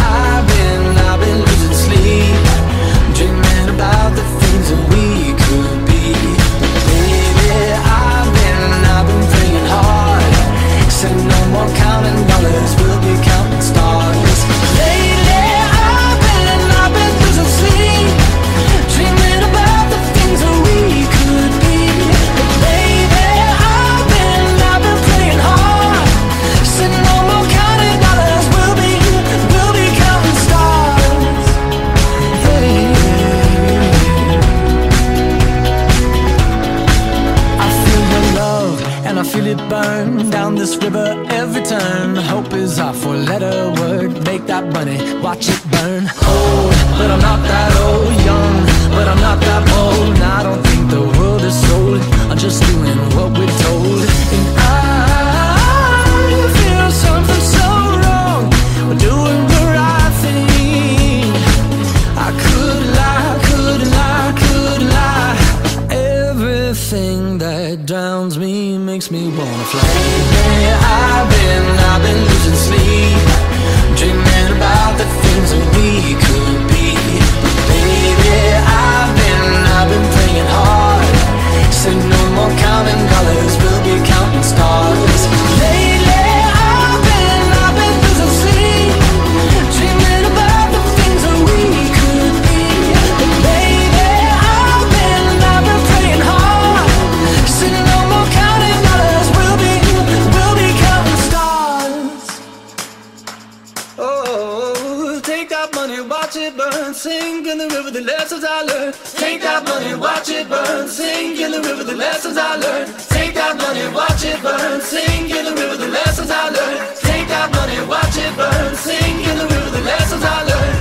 I 108.31 108.63
learned. 108.63 108.95
Take 109.03 109.41
that 109.41 109.65
money, 109.65 109.93
watch 109.93 110.29
it 110.29 110.47
burn. 110.47 110.87
Sing 110.87 111.35
in 111.35 111.51
the 111.51 111.61
river 111.61 111.83
the 111.83 111.95
lessons 111.95 112.37
I 112.37 112.55
learned. 112.55 112.87
Take 113.09 113.33
that 113.35 113.57
money, 113.57 113.85
watch 113.93 114.23
it 114.23 114.41
burn. 114.41 114.79
Sing 114.79 115.29
in 115.29 115.43
the 115.45 115.51
river 115.51 115.75
the 115.75 115.89
lessons 115.89 116.31
I 116.31 116.47
learned. 116.47 116.95
Take 116.97 117.27
that 117.27 117.51
money, 117.51 117.79
watch 117.85 118.15
it 118.15 118.33
burn. 118.37 118.75
Sing 118.75 119.19
in 119.29 119.37
the 119.37 119.47
river 119.53 119.69
the 119.71 119.81
lessons 119.83 120.23
I 120.23 120.43
learned. 120.47 120.79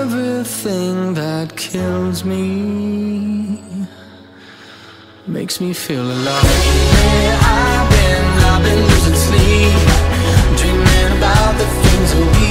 Everything 0.00 1.14
that 1.14 1.54
kills 1.56 2.24
me 2.24 3.60
makes 5.26 5.60
me 5.60 5.74
feel 5.74 6.06
alive. 6.16 6.42
Where 6.42 7.38
I've 7.42 7.90
been, 7.92 8.24
I've 8.48 8.62
been 8.64 8.80
losing 8.90 9.18
sleep, 9.28 9.76
dreaming 10.56 11.18
about 11.18 11.52
the 11.60 11.68
things 11.84 12.08
that 12.14 12.26
we 12.40 12.47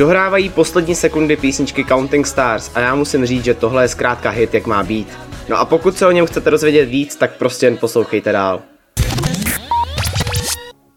Dohrávají 0.00 0.48
poslední 0.48 0.94
sekundy 0.94 1.36
písničky 1.36 1.84
Counting 1.84 2.26
Stars 2.26 2.70
a 2.74 2.80
já 2.80 2.94
musím 2.94 3.26
říct, 3.26 3.44
že 3.44 3.54
tohle 3.54 3.84
je 3.84 3.88
zkrátka 3.88 4.30
hit, 4.30 4.54
jak 4.54 4.66
má 4.66 4.82
být. 4.82 5.08
No 5.48 5.56
a 5.56 5.64
pokud 5.64 5.96
se 5.96 6.06
o 6.06 6.10
něm 6.10 6.26
chcete 6.26 6.50
dozvědět 6.50 6.84
víc, 6.84 7.16
tak 7.16 7.36
prostě 7.36 7.66
jen 7.66 7.76
poslouchejte 7.76 8.32
dál. 8.32 8.62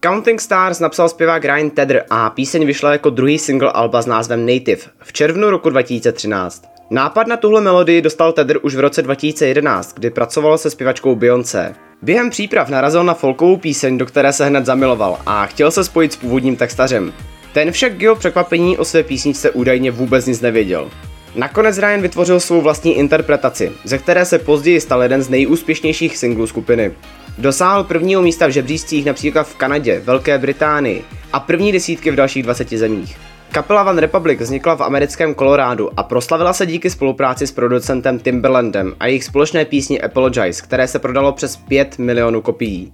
Counting 0.04 0.40
Stars 0.40 0.80
napsal 0.80 1.08
zpěvák 1.08 1.44
Ryan 1.44 1.70
Tedder 1.70 2.04
a 2.10 2.30
píseň 2.30 2.66
vyšla 2.66 2.92
jako 2.92 3.10
druhý 3.10 3.38
single 3.38 3.72
alba 3.72 4.02
s 4.02 4.06
názvem 4.06 4.46
Native 4.46 4.82
v 4.98 5.12
červnu 5.12 5.50
roku 5.50 5.70
2013. 5.70 6.64
Nápad 6.90 7.26
na 7.26 7.36
tuhle 7.36 7.60
melodii 7.60 8.02
dostal 8.02 8.32
Tedder 8.32 8.58
už 8.62 8.74
v 8.74 8.80
roce 8.80 9.02
2011, 9.02 9.94
kdy 9.94 10.10
pracoval 10.10 10.58
se 10.58 10.70
zpěvačkou 10.70 11.14
Beyoncé. 11.14 11.74
Během 12.02 12.30
příprav 12.30 12.68
narazil 12.68 13.04
na 13.04 13.14
folkovou 13.14 13.56
píseň, 13.56 13.98
do 13.98 14.06
které 14.06 14.32
se 14.32 14.46
hned 14.46 14.66
zamiloval 14.66 15.18
a 15.26 15.46
chtěl 15.46 15.70
se 15.70 15.84
spojit 15.84 16.12
s 16.12 16.16
původním 16.16 16.56
textařem. 16.56 17.12
Ten 17.54 17.72
však 17.72 17.96
k 17.96 18.02
jeho 18.02 18.16
překvapení 18.16 18.78
o 18.78 18.84
své 18.84 19.02
písničce 19.02 19.50
údajně 19.50 19.90
vůbec 19.90 20.26
nic 20.26 20.40
nevěděl. 20.40 20.90
Nakonec 21.34 21.78
Ryan 21.78 22.02
vytvořil 22.02 22.40
svou 22.40 22.60
vlastní 22.60 22.96
interpretaci, 22.96 23.72
ze 23.84 23.98
které 23.98 24.24
se 24.24 24.38
později 24.38 24.80
stal 24.80 25.02
jeden 25.02 25.22
z 25.22 25.28
nejúspěšnějších 25.28 26.16
singlů 26.16 26.46
skupiny. 26.46 26.92
Dosáhl 27.38 27.84
prvního 27.84 28.22
místa 28.22 28.46
v 28.46 28.50
žebříčcích 28.50 29.04
například 29.04 29.48
v 29.48 29.56
Kanadě, 29.56 30.00
Velké 30.04 30.38
Británii 30.38 31.04
a 31.32 31.40
první 31.40 31.72
desítky 31.72 32.10
v 32.10 32.16
dalších 32.16 32.42
20 32.42 32.70
zemích. 32.70 33.16
Kapela 33.52 33.90
One 33.90 34.00
Republic 34.00 34.40
vznikla 34.40 34.74
v 34.74 34.82
americkém 34.82 35.34
Kolorádu 35.34 35.90
a 35.96 36.02
proslavila 36.02 36.52
se 36.52 36.66
díky 36.66 36.90
spolupráci 36.90 37.46
s 37.46 37.52
producentem 37.52 38.18
Timberlandem 38.18 38.94
a 39.00 39.06
jejich 39.06 39.24
společné 39.24 39.64
písni 39.64 40.00
Apologize, 40.00 40.62
které 40.62 40.88
se 40.88 40.98
prodalo 40.98 41.32
přes 41.32 41.56
5 41.56 41.98
milionů 41.98 42.42
kopií. 42.42 42.92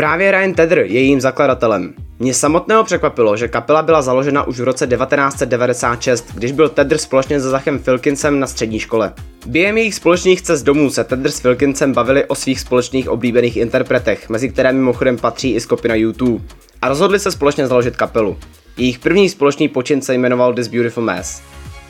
Právě 0.00 0.30
Ryan 0.30 0.54
Tedder 0.54 0.78
je 0.78 0.86
jejím 0.86 1.20
zakladatelem. 1.20 1.94
Mě 2.18 2.34
samotného 2.34 2.84
překvapilo, 2.84 3.36
že 3.36 3.48
kapela 3.48 3.82
byla 3.82 4.02
založena 4.02 4.46
už 4.46 4.60
v 4.60 4.64
roce 4.64 4.86
1996, 4.86 6.34
když 6.34 6.52
byl 6.52 6.68
Tedder 6.68 6.98
společně 6.98 7.40
se 7.40 7.48
Zachem 7.48 7.78
Filkinsem 7.78 8.40
na 8.40 8.46
střední 8.46 8.78
škole. 8.78 9.12
Během 9.46 9.78
jejich 9.78 9.94
společných 9.94 10.42
cest 10.42 10.62
domů 10.62 10.90
se 10.90 11.04
Tedder 11.04 11.30
s 11.30 11.40
Filkinsem 11.40 11.92
bavili 11.92 12.24
o 12.24 12.34
svých 12.34 12.60
společných 12.60 13.08
oblíbených 13.08 13.56
interpretech, 13.56 14.28
mezi 14.28 14.48
které 14.48 14.72
mimochodem 14.72 15.18
patří 15.18 15.54
i 15.54 15.60
skupina 15.60 15.94
U2, 15.94 16.40
a 16.82 16.88
rozhodli 16.88 17.18
se 17.18 17.32
společně 17.32 17.66
založit 17.66 17.96
kapelu. 17.96 18.36
Jejich 18.76 18.98
první 18.98 19.28
společný 19.28 19.68
počin 19.68 20.02
se 20.02 20.14
jmenoval 20.14 20.54
This 20.54 20.68
Beautiful 20.68 21.04
Mess. 21.04 21.42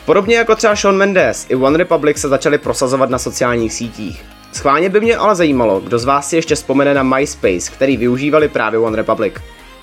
Podobně 0.07 0.37
jako 0.37 0.57
třeba 0.57 0.75
Shawn 0.75 0.97
Mendes, 0.97 1.47
i 1.49 1.55
One 1.55 1.79
Republic 1.79 2.19
se 2.19 2.29
začali 2.29 2.59
prosazovat 2.59 3.11
na 3.11 3.19
sociálních 3.19 3.73
sítích. 3.73 4.25
Schválně 4.53 4.89
by 4.89 5.01
mě 5.01 5.17
ale 5.17 5.35
zajímalo, 5.35 5.81
kdo 5.81 5.99
z 5.99 6.05
vás 6.05 6.29
si 6.29 6.37
ještě 6.37 6.55
vzpomene 6.55 6.95
na 6.95 7.03
MySpace, 7.03 7.71
který 7.73 7.97
využívali 7.97 8.49
právě 8.49 8.79
One 8.79 8.97
Republic. 8.97 9.35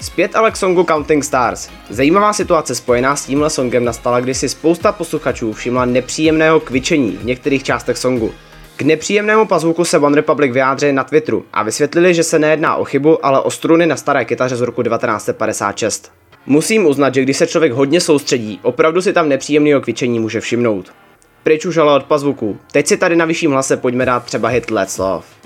Zpět 0.02 0.36
ale 0.36 0.52
k 0.52 0.56
songu 0.56 0.84
Counting 0.84 1.24
Stars. 1.24 1.70
Zajímavá 1.90 2.34
situace 2.34 2.76
spojená 2.76 3.16
s 3.16 3.26
tímhle 3.26 3.50
songem 3.50 3.86
nastala, 3.86 4.20
kdy 4.20 4.34
si 4.34 4.50
spousta 4.50 4.92
posluchačů 4.92 5.54
všimla 5.54 5.86
nepříjemného 5.86 6.60
kvičení 6.60 7.12
v 7.12 7.26
některých 7.26 7.64
částech 7.64 7.98
songu. 7.98 8.32
K 8.76 8.82
nepříjemnému 8.82 9.46
pazvuku 9.46 9.86
se 9.86 10.00
One 10.00 10.16
Republic 10.16 10.54
vyjádřili 10.54 10.94
na 10.94 11.04
Twitteru 11.04 11.46
a 11.54 11.64
vysvětlili, 11.64 12.14
že 12.14 12.24
se 12.24 12.40
nejedná 12.40 12.76
o 12.76 12.84
chybu, 12.84 13.26
ale 13.26 13.40
o 13.40 13.52
struny 13.52 13.86
na 13.86 13.96
staré 13.96 14.26
kytaře 14.26 14.56
z 14.56 14.62
roku 14.62 14.84
1956. 14.84 16.12
Musím 16.46 16.86
uznat, 16.86 17.14
že 17.14 17.22
když 17.22 17.38
se 17.38 17.48
člověk 17.48 17.72
hodně 17.72 18.02
soustředí, 18.02 18.60
opravdu 18.64 19.02
si 19.02 19.14
tam 19.14 19.30
nepříjemného 19.30 19.82
kvičení 19.82 20.20
může 20.20 20.40
všimnout. 20.40 20.92
Pryč 21.48 21.66
už 21.66 21.78
ale 21.78 21.96
od 21.96 22.04
pazvuku. 22.04 22.60
Teď 22.72 22.88
si 22.88 22.98
tady 22.98 23.16
na 23.16 23.26
vyšším 23.26 23.52
hlase 23.52 23.78
pojďme 23.78 24.06
dát 24.06 24.24
třeba 24.24 24.50
hit 24.50 24.72
Let's 24.72 24.98
Love. 24.98 25.37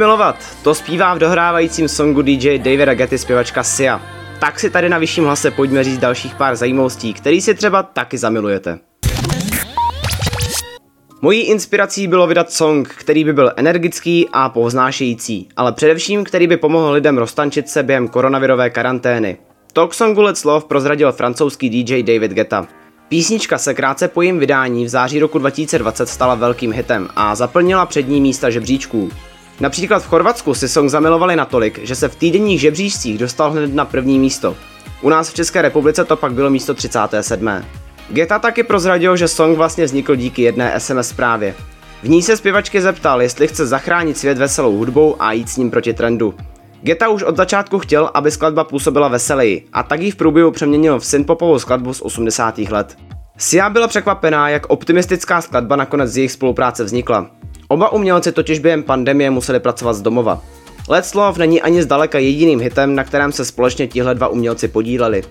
Milovat, 0.00 0.36
to 0.62 0.74
zpívá 0.74 1.14
v 1.14 1.18
dohrávajícím 1.18 1.88
songu 1.88 2.22
DJ 2.22 2.58
Davida 2.58 2.94
Getty 2.94 3.18
zpěvačka 3.18 3.62
Sia. 3.62 4.02
Tak 4.40 4.60
si 4.60 4.70
tady 4.70 4.88
na 4.88 4.98
vyšším 4.98 5.24
hlase 5.24 5.50
pojďme 5.50 5.84
říct 5.84 5.98
dalších 5.98 6.34
pár 6.34 6.56
zajímavostí, 6.56 7.14
který 7.14 7.40
si 7.40 7.54
třeba 7.54 7.82
taky 7.82 8.18
zamilujete. 8.18 8.78
Mojí 11.22 11.40
inspirací 11.40 12.06
bylo 12.06 12.26
vydat 12.26 12.52
song, 12.52 12.88
který 12.88 13.24
by 13.24 13.32
byl 13.32 13.52
energický 13.56 14.28
a 14.32 14.48
povznášející, 14.48 15.48
ale 15.56 15.72
především, 15.72 16.24
který 16.24 16.46
by 16.46 16.56
pomohl 16.56 16.92
lidem 16.92 17.18
roztančit 17.18 17.68
se 17.68 17.82
během 17.82 18.08
koronavirové 18.08 18.70
karantény. 18.70 19.36
Talk 19.72 19.94
songu 19.94 20.20
Let's 20.20 20.44
Love 20.44 20.66
prozradil 20.68 21.12
francouzský 21.12 21.70
DJ 21.70 22.02
David 22.02 22.32
Guetta. 22.32 22.66
Písnička 23.08 23.58
se 23.58 23.74
krátce 23.74 24.08
po 24.08 24.22
jejím 24.22 24.38
vydání 24.38 24.84
v 24.84 24.88
září 24.88 25.20
roku 25.20 25.38
2020 25.38 26.08
stala 26.08 26.34
velkým 26.34 26.72
hitem 26.72 27.08
a 27.16 27.34
zaplnila 27.34 27.86
přední 27.86 28.20
místa 28.20 28.50
žebříčků. 28.50 29.10
Například 29.60 30.02
v 30.02 30.06
Chorvatsku 30.06 30.54
si 30.54 30.68
song 30.68 30.90
zamilovali 30.90 31.36
natolik, 31.36 31.78
že 31.82 31.94
se 31.94 32.08
v 32.08 32.16
týdenních 32.16 32.60
žebříčcích 32.60 33.18
dostal 33.18 33.50
hned 33.50 33.74
na 33.74 33.84
první 33.84 34.18
místo. 34.18 34.56
U 35.02 35.08
nás 35.08 35.30
v 35.30 35.34
České 35.34 35.62
republice 35.62 36.04
to 36.04 36.16
pak 36.16 36.32
bylo 36.32 36.50
místo 36.50 36.74
37. 36.74 37.50
Geta 38.10 38.38
taky 38.38 38.62
prozradil, 38.62 39.16
že 39.16 39.28
song 39.28 39.56
vlastně 39.56 39.84
vznikl 39.84 40.16
díky 40.16 40.42
jedné 40.42 40.80
SMS 40.80 41.08
zprávě. 41.08 41.54
V 42.02 42.08
ní 42.08 42.22
se 42.22 42.36
zpěvačky 42.36 42.82
zeptal, 42.82 43.22
jestli 43.22 43.48
chce 43.48 43.66
zachránit 43.66 44.18
svět 44.18 44.38
veselou 44.38 44.76
hudbou 44.76 45.16
a 45.18 45.32
jít 45.32 45.48
s 45.48 45.56
ním 45.56 45.70
proti 45.70 45.92
trendu. 45.92 46.34
Geta 46.82 47.08
už 47.08 47.22
od 47.22 47.36
začátku 47.36 47.78
chtěl, 47.78 48.10
aby 48.14 48.30
skladba 48.30 48.64
působila 48.64 49.08
veseleji 49.08 49.66
a 49.72 49.82
tak 49.82 50.00
ji 50.00 50.10
v 50.10 50.16
průběhu 50.16 50.50
přeměnil 50.50 50.98
v 50.98 51.06
synpopovou 51.06 51.58
skladbu 51.58 51.94
z 51.94 52.02
80. 52.02 52.58
let. 52.58 52.96
Sia 53.38 53.70
byla 53.70 53.88
překvapená, 53.88 54.48
jak 54.48 54.66
optimistická 54.66 55.40
skladba 55.40 55.76
nakonec 55.76 56.10
z 56.10 56.16
jejich 56.16 56.32
spolupráce 56.32 56.84
vznikla. 56.84 57.30
Oba 57.72 57.92
umělci 57.92 58.32
totiž 58.32 58.58
během 58.58 58.82
pandemie 58.82 59.30
museli 59.30 59.60
pracovat 59.60 59.92
z 59.92 60.02
domova. 60.02 60.42
Let's 60.88 61.14
Love 61.14 61.38
není 61.38 61.62
ani 61.62 61.82
zdaleka 61.82 62.18
jediným 62.18 62.60
hitem, 62.60 62.94
na 62.94 63.04
kterém 63.04 63.32
se 63.32 63.44
společně 63.44 63.86
tihle 63.88 64.14
dva 64.14 64.28
umělci 64.28 64.68
podíleli. 64.68 65.22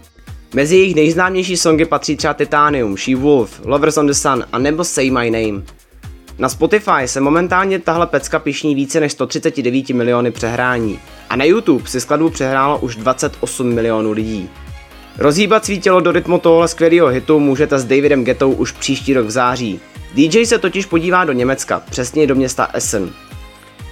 Mezi 0.53 0.75
jejich 0.75 0.95
nejznámější 0.95 1.57
songy 1.57 1.85
patří 1.85 2.15
třeba 2.15 2.33
Titanium, 2.33 2.97
She 2.97 3.15
Wolf, 3.15 3.61
Lovers 3.65 3.97
on 3.97 4.07
the 4.07 4.13
Sun 4.13 4.45
a 4.51 4.59
nebo 4.59 4.83
Say 4.83 5.11
My 5.11 5.29
Name. 5.31 5.63
Na 6.37 6.49
Spotify 6.49 7.05
se 7.05 7.21
momentálně 7.21 7.79
tahle 7.79 8.07
pecka 8.07 8.39
pišní 8.39 8.75
více 8.75 8.99
než 8.99 9.11
139 9.11 9.89
miliony 9.89 10.31
přehrání 10.31 10.99
a 11.29 11.35
na 11.35 11.45
YouTube 11.45 11.89
si 11.89 12.01
skladbu 12.01 12.29
přehrálo 12.29 12.79
už 12.79 12.95
28 12.95 13.67
milionů 13.67 14.11
lidí. 14.11 14.49
Rozhýbat 15.17 15.65
svý 15.65 15.79
tělo 15.79 15.99
do 15.99 16.11
rytmu 16.11 16.39
tohle 16.39 16.67
skvělého 16.67 17.07
hitu 17.07 17.39
můžete 17.39 17.79
s 17.79 17.85
Davidem 17.85 18.23
Gettou 18.23 18.51
už 18.51 18.71
příští 18.71 19.13
rok 19.13 19.25
v 19.25 19.31
září. 19.31 19.79
DJ 20.15 20.45
se 20.45 20.57
totiž 20.57 20.85
podívá 20.85 21.25
do 21.25 21.33
Německa, 21.33 21.81
přesně 21.89 22.27
do 22.27 22.35
města 22.35 22.69
Essen. 22.73 23.09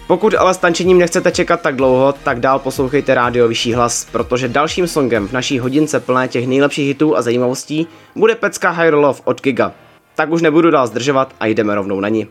Pokud 0.08 0.34
ale 0.34 0.54
s 0.54 0.58
tančením 0.58 0.98
nechcete 0.98 1.32
čekat 1.32 1.62
tak 1.62 1.76
dlouho, 1.76 2.14
tak 2.24 2.40
dál 2.40 2.60
poslouchejte 2.60 3.16
rádio 3.16 3.48
Vyšší 3.48 3.74
hlas, 3.74 4.08
protože 4.12 4.48
dalším 4.48 4.88
songem 4.88 5.28
v 5.28 5.32
naší 5.32 5.60
hodince 5.60 6.00
plné 6.00 6.28
těch 6.28 6.48
nejlepších 6.48 6.88
hitů 6.88 7.18
a 7.18 7.22
zajímavostí 7.22 7.88
bude 8.16 8.36
pecka 8.36 8.70
Higher 8.70 8.96
Love 8.96 9.20
od 9.24 9.42
Giga. 9.42 9.72
Tak 10.16 10.32
už 10.32 10.42
nebudu 10.42 10.72
dál 10.72 10.88
zdržovat 10.88 11.36
a 11.40 11.46
jdeme 11.46 11.76
rovnou 11.76 12.00
na 12.00 12.10
ní. 12.10 12.28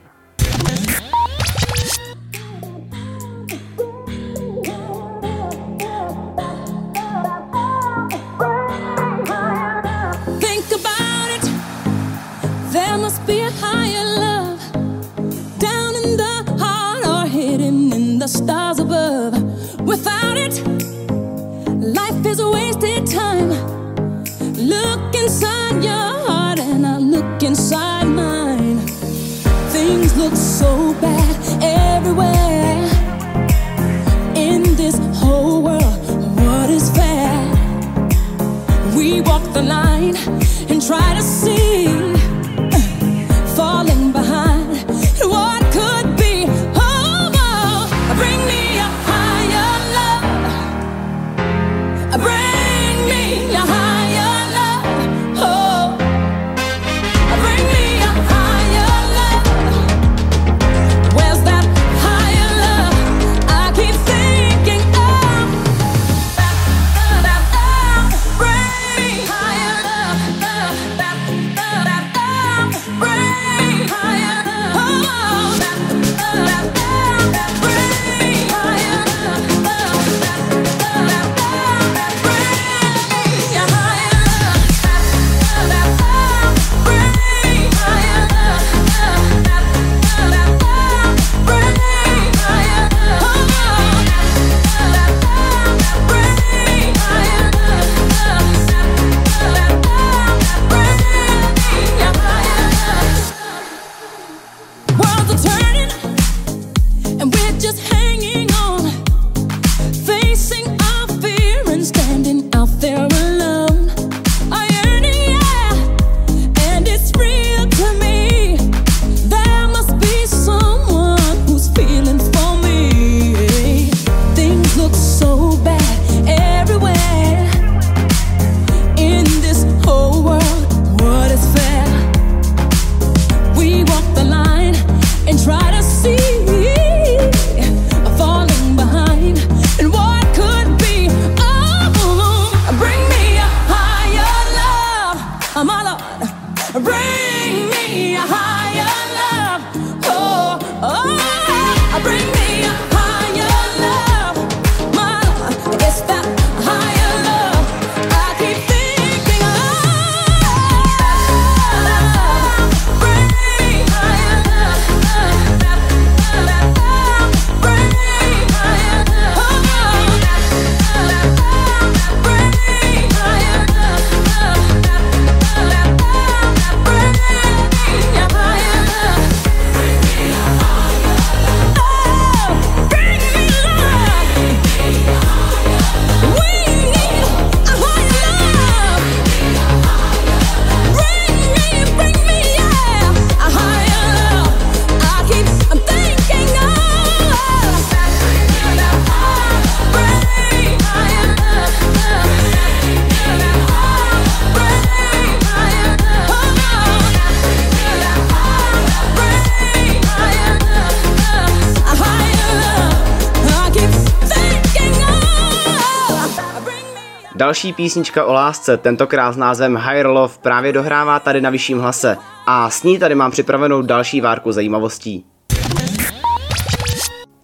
Další 217.67 217.77
písnička 217.77 218.25
o 218.25 218.33
lásce, 218.33 218.77
tentokrát 218.77 219.33
s 219.33 219.37
názvem 219.37 219.77
Higher 219.77 220.07
Love, 220.07 220.35
právě 220.43 220.73
dohrává 220.73 221.21
tady 221.21 221.41
na 221.41 221.51
vyšším 221.51 221.79
hlase 221.79 222.17
a 222.47 222.71
s 222.71 222.83
ní 222.83 222.99
tady 222.99 223.15
mám 223.15 223.31
připravenou 223.31 223.83
další 223.83 224.21
várku 224.21 224.53
zajímavostí. 224.53 225.25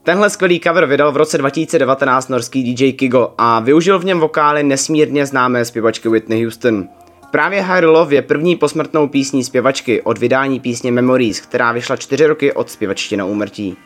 Tenhle 0.02 0.30
skvělý 0.30 0.60
cover 0.60 0.86
vydal 0.86 1.12
v 1.12 1.16
roce 1.16 1.38
2019 1.38 2.28
norský 2.28 2.74
DJ 2.74 2.92
Kigo 2.92 3.34
a 3.38 3.60
využil 3.60 3.98
v 3.98 4.04
něm 4.04 4.20
vokály 4.20 4.62
nesmírně 4.62 5.26
známé 5.26 5.64
zpěvačky 5.64 6.08
Whitney 6.08 6.44
Houston. 6.44 6.88
Právě 7.30 7.62
Higher 7.62 7.86
Love 7.86 8.14
je 8.14 8.22
první 8.22 8.56
posmrtnou 8.56 9.08
písní 9.08 9.44
zpěvačky 9.44 10.02
od 10.02 10.18
vydání 10.18 10.60
písně 10.60 10.92
Memories, 10.92 11.40
která 11.40 11.72
vyšla 11.72 11.96
čtyři 11.96 12.26
roky 12.26 12.52
od 12.52 12.70
zpěvačky 12.70 13.22
úmrtí. 13.22 13.76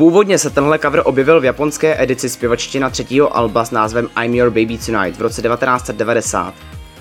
Původně 0.00 0.38
se 0.38 0.50
tenhle 0.50 0.78
cover 0.78 1.02
objevil 1.04 1.40
v 1.40 1.44
japonské 1.44 2.02
edici 2.02 2.28
zpěvačtina 2.28 2.90
třetího 2.90 3.36
alba 3.36 3.64
s 3.64 3.70
názvem 3.70 4.08
I'm 4.24 4.34
Your 4.34 4.50
Baby 4.50 4.78
Tonight 4.86 5.18
v 5.18 5.22
roce 5.22 5.42
1990. 5.42 6.54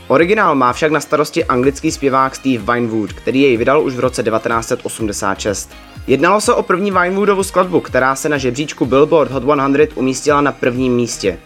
Originál 0.08 0.56
má 0.56 0.74
však 0.74 0.92
na 0.92 1.00
starosti 1.00 1.46
anglický 1.46 1.92
zpěvák 1.92 2.36
Steve 2.36 2.74
Vinewood, 2.74 3.14
který 3.14 3.42
jej 3.42 3.58
vydal 3.58 3.82
už 3.82 3.96
v 3.96 4.00
roce 4.00 4.24
1986. 4.24 5.72
Jednalo 6.08 6.42
se 6.42 6.54
o 6.54 6.64
první 6.64 6.92
Vinewoodovu 6.92 7.44
skladbu, 7.44 7.80
která 7.80 8.16
se 8.16 8.30
na 8.30 8.38
žebříčku 8.38 8.86
Billboard 8.86 9.32
Hot 9.32 9.44
100 9.44 9.96
umístila 9.96 10.42
na 10.42 10.52
prvním 10.52 10.96
místě. 10.96 11.38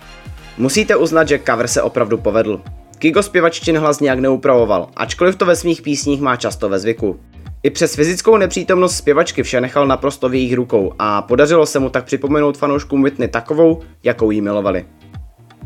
Musíte 0.58 0.96
uznat, 0.96 1.28
že 1.28 1.40
cover 1.40 1.68
se 1.68 1.82
opravdu 1.82 2.18
povedl. 2.18 2.62
Kigo 2.98 3.24
zpěvaččin 3.24 3.78
hlas 3.78 4.00
nějak 4.00 4.20
neupravoval, 4.20 4.90
ačkoliv 4.96 5.36
to 5.36 5.46
ve 5.46 5.56
svých 5.56 5.82
písních 5.82 6.22
má 6.22 6.36
často 6.36 6.70
ve 6.70 6.80
zvyku. 6.80 7.20
I 7.64 7.70
přes 7.70 7.96
fyzickou 7.96 8.38
nepřítomnost 8.38 8.98
zpěvačky 8.98 9.44
vše 9.44 9.62
nechal 9.62 9.88
naprosto 9.88 10.30
v 10.30 10.34
jejich 10.34 10.54
rukou 10.54 10.94
a 11.00 11.22
podařilo 11.22 11.66
se 11.66 11.80
mu 11.80 11.90
tak 11.90 12.06
připomenout 12.06 12.58
fanouškům 12.58 13.04
Whitney 13.04 13.28
takovou, 13.28 13.82
jakou 14.04 14.32
jí 14.32 14.42
milovali. 14.42 14.86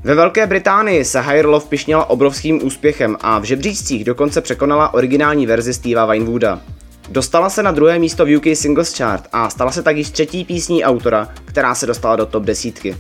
Ve 0.03 0.15
Velké 0.15 0.47
Británii 0.47 1.05
se 1.05 1.21
Higher 1.21 1.45
Love 1.45 1.65
pišnila 1.69 2.09
obrovským 2.09 2.65
úspěchem 2.65 3.17
a 3.21 3.39
v 3.39 3.43
žebříčcích 3.43 4.03
dokonce 4.03 4.41
překonala 4.41 4.93
originální 4.93 5.45
verzi 5.45 5.73
Steva 5.73 6.05
Winewooda. 6.05 6.61
Dostala 7.09 7.49
se 7.49 7.63
na 7.63 7.71
druhé 7.71 7.99
místo 7.99 8.25
v 8.25 8.37
UK 8.37 8.45
Singles 8.53 8.97
Chart 8.97 9.27
a 9.31 9.49
stala 9.49 9.71
se 9.71 9.83
tak 9.83 9.97
již 9.97 10.09
třetí 10.09 10.45
písní 10.45 10.83
autora, 10.83 11.29
která 11.45 11.75
se 11.75 11.85
dostala 11.85 12.15
do 12.15 12.25
top 12.25 12.43
desítky. 12.43 12.97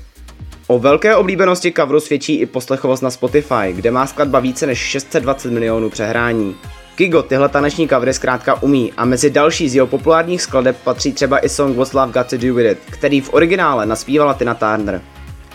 O 0.67 0.79
velké 0.79 1.15
oblíbenosti 1.15 1.73
coveru 1.73 1.99
svědčí 1.99 2.35
i 2.35 2.45
poslechovost 2.45 3.03
na 3.03 3.09
Spotify, 3.09 3.73
kde 3.73 3.91
má 3.91 4.07
skladba 4.07 4.39
více 4.39 4.67
než 4.67 4.79
620 4.79 5.51
milionů 5.51 5.89
přehrání. 5.89 6.55
Kigo 6.97 7.23
tyhle 7.23 7.49
taneční 7.49 7.87
covery 7.87 8.13
zkrátka 8.13 8.63
umí 8.63 8.93
a 8.97 9.05
mezi 9.05 9.29
další 9.29 9.69
z 9.69 9.75
jeho 9.75 9.87
populárních 9.87 10.41
skladeb 10.41 10.77
patří 10.83 11.13
třeba 11.13 11.45
i 11.45 11.49
song 11.49 11.77
What's 11.77 11.93
Love 11.93 12.11
Got 12.11 12.29
To 12.29 12.37
Do 12.37 12.53
With 12.53 12.71
It, 12.71 12.77
který 12.89 13.21
v 13.21 13.33
originále 13.33 13.85
naspívala 13.85 14.33
Tina 14.33 14.53
Turner. 14.53 15.01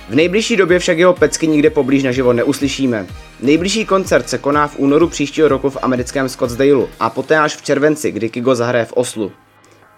V 0.08 0.14
nejbližší 0.14 0.56
době 0.56 0.78
však 0.78 0.98
jeho 0.98 1.14
pecky 1.14 1.46
nikde 1.46 1.70
poblíž 1.70 2.02
naživo 2.02 2.32
neuslyšíme. 2.32 3.06
Nejbližší 3.40 3.84
koncert 3.84 4.28
se 4.28 4.38
koná 4.38 4.66
v 4.66 4.78
únoru 4.78 5.08
příštího 5.08 5.48
roku 5.48 5.70
v 5.70 5.76
americkém 5.82 6.28
Scottsdaleu 6.28 6.86
a 7.00 7.10
poté 7.10 7.38
až 7.38 7.56
v 7.56 7.62
červenci, 7.62 8.12
kdy 8.12 8.28
Kigo 8.28 8.54
zahraje 8.54 8.84
v 8.84 8.92
Oslu. 8.92 9.32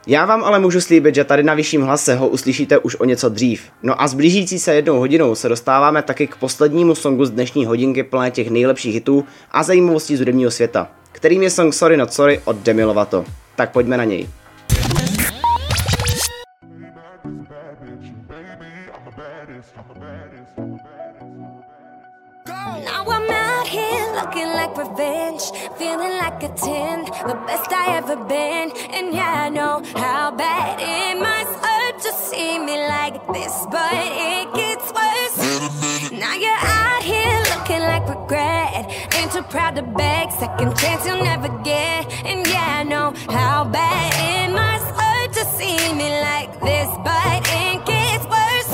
Já 0.07 0.27
vám 0.27 0.45
ale 0.45 0.59
můžu 0.59 0.81
slíbit, 0.81 1.15
že 1.15 1.25
tady 1.25 1.43
na 1.43 1.55
vyšším 1.55 1.83
hlase 1.83 2.15
ho 2.15 2.29
uslyšíte 2.29 2.79
už 2.79 2.97
o 3.01 3.05
něco 3.05 3.29
dřív. 3.29 3.63
No 3.83 4.03
a 4.03 4.09
s 4.09 4.15
blížící 4.15 4.59
se 4.59 4.75
jednou 4.75 4.99
hodinou 4.99 5.35
se 5.35 5.49
dostáváme 5.49 6.03
taky 6.03 6.27
k 6.27 6.37
poslednímu 6.37 6.95
songu 6.95 7.25
z 7.25 7.31
dnešní 7.31 7.67
hodinky 7.67 8.03
plné 8.03 8.31
těch 8.31 8.51
nejlepších 8.51 8.95
hitů 8.95 9.25
a 9.51 9.63
zajímavostí 9.63 10.17
z 10.17 10.19
hudebního 10.19 10.51
světa, 10.51 10.89
kterým 11.15 11.43
je 11.43 11.51
song 11.51 11.73
Sorry 11.73 11.97
Not 11.97 12.13
Sorry 12.13 12.41
od 12.45 12.57
Demi 12.57 12.85
Lovato. 12.85 13.25
Tak 13.57 13.73
pojďme 13.73 13.97
na 13.97 14.05
něj. 14.05 14.29
Now 22.85 23.05
I'm 23.09 23.31
out 23.31 23.67
here 23.67 24.07
looking 24.21 24.51
like 24.61 24.77
revenge, 24.77 25.43
feeling 25.79 26.15
like 26.25 26.43
a 26.43 26.49
10, 26.49 27.05
the 27.27 27.37
best 27.47 27.73
I 27.73 27.97
ever 27.97 28.17
been. 28.17 28.73
And 28.97 29.15
yeah, 29.15 29.47
I 29.47 29.51
know 29.51 29.83
how 29.95 30.31
bad 30.37 30.81
it 30.81 31.15
hurt 31.65 32.03
to 32.03 32.13
see 32.13 32.59
me 32.59 32.77
like 32.89 33.19
this, 33.33 33.55
but 33.71 33.93
it 33.93 34.47
gets 34.55 34.93
worse. 34.93 35.84
Now 36.19 36.35
you're 36.37 36.63
out 36.63 37.03
here 37.03 37.43
looking 37.51 37.81
like 37.81 38.09
regret, 38.09 38.87
ain't 39.17 39.33
too 39.33 39.43
proud 39.43 39.75
to 39.75 39.83
beg, 39.83 40.31
second 40.31 40.77
chance 40.77 41.05
you'll 41.05 41.25
never 41.25 41.49
get. 41.65 42.07
And 42.25 42.47
yeah, 42.47 42.79
I 42.79 42.83
know 42.85 43.13
how 43.29 43.65
bad 43.65 44.15
it 44.15 44.53
must 44.55 44.87
hurt 44.95 45.33
to 45.33 45.45
see 45.59 45.77
me 45.93 46.09
like 46.23 46.53
this, 46.61 46.87
but 47.03 47.43
it 47.51 47.85
gets 47.85 48.25
worse. 48.31 48.71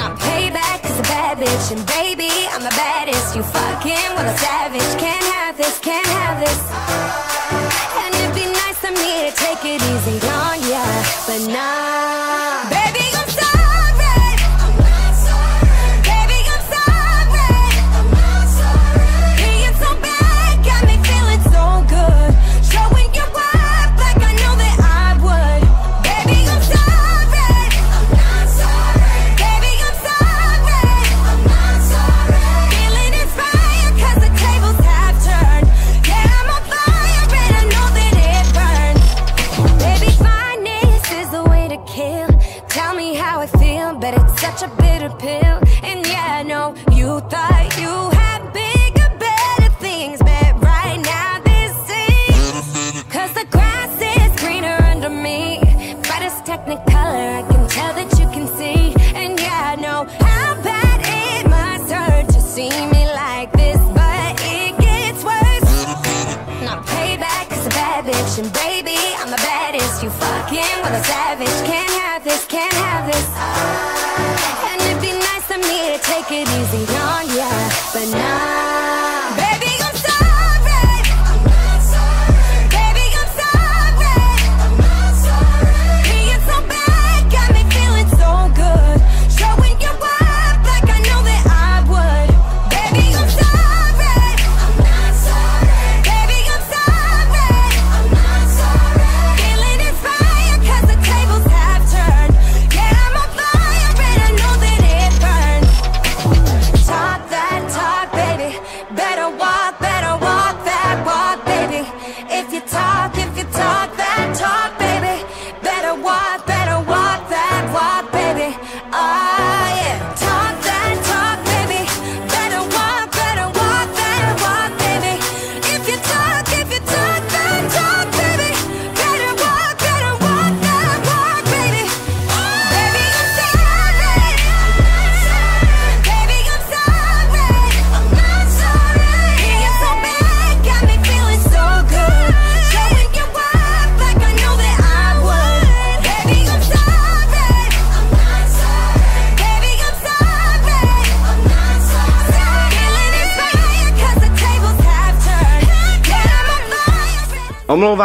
Not 0.00 0.18
payback 0.18 0.80
is 0.88 0.98
a 0.98 1.02
bad 1.02 1.36
bitch, 1.36 1.76
and 1.76 1.84
baby, 1.86 2.32
I'm 2.48 2.62
the 2.62 2.72
baddest. 2.72 3.36
You 3.36 3.42
fucking 3.42 4.10
with 4.16 4.32
a 4.32 4.36
savage. 4.38 4.92
Can't 4.98 5.26
have 5.36 5.58
this, 5.58 5.78
can't 5.80 6.06
have 6.06 6.40
this. 6.40 6.60
And 8.00 8.14
it'd 8.16 8.34
be 8.34 8.48
nice 8.48 8.80
of 8.88 8.96
me 8.96 9.28
to 9.28 9.32
take 9.36 9.62
it 9.68 9.82
easy 9.92 10.16
on 10.26 10.56
ya, 10.72 10.84
but 11.26 11.52
nah. 11.52 12.19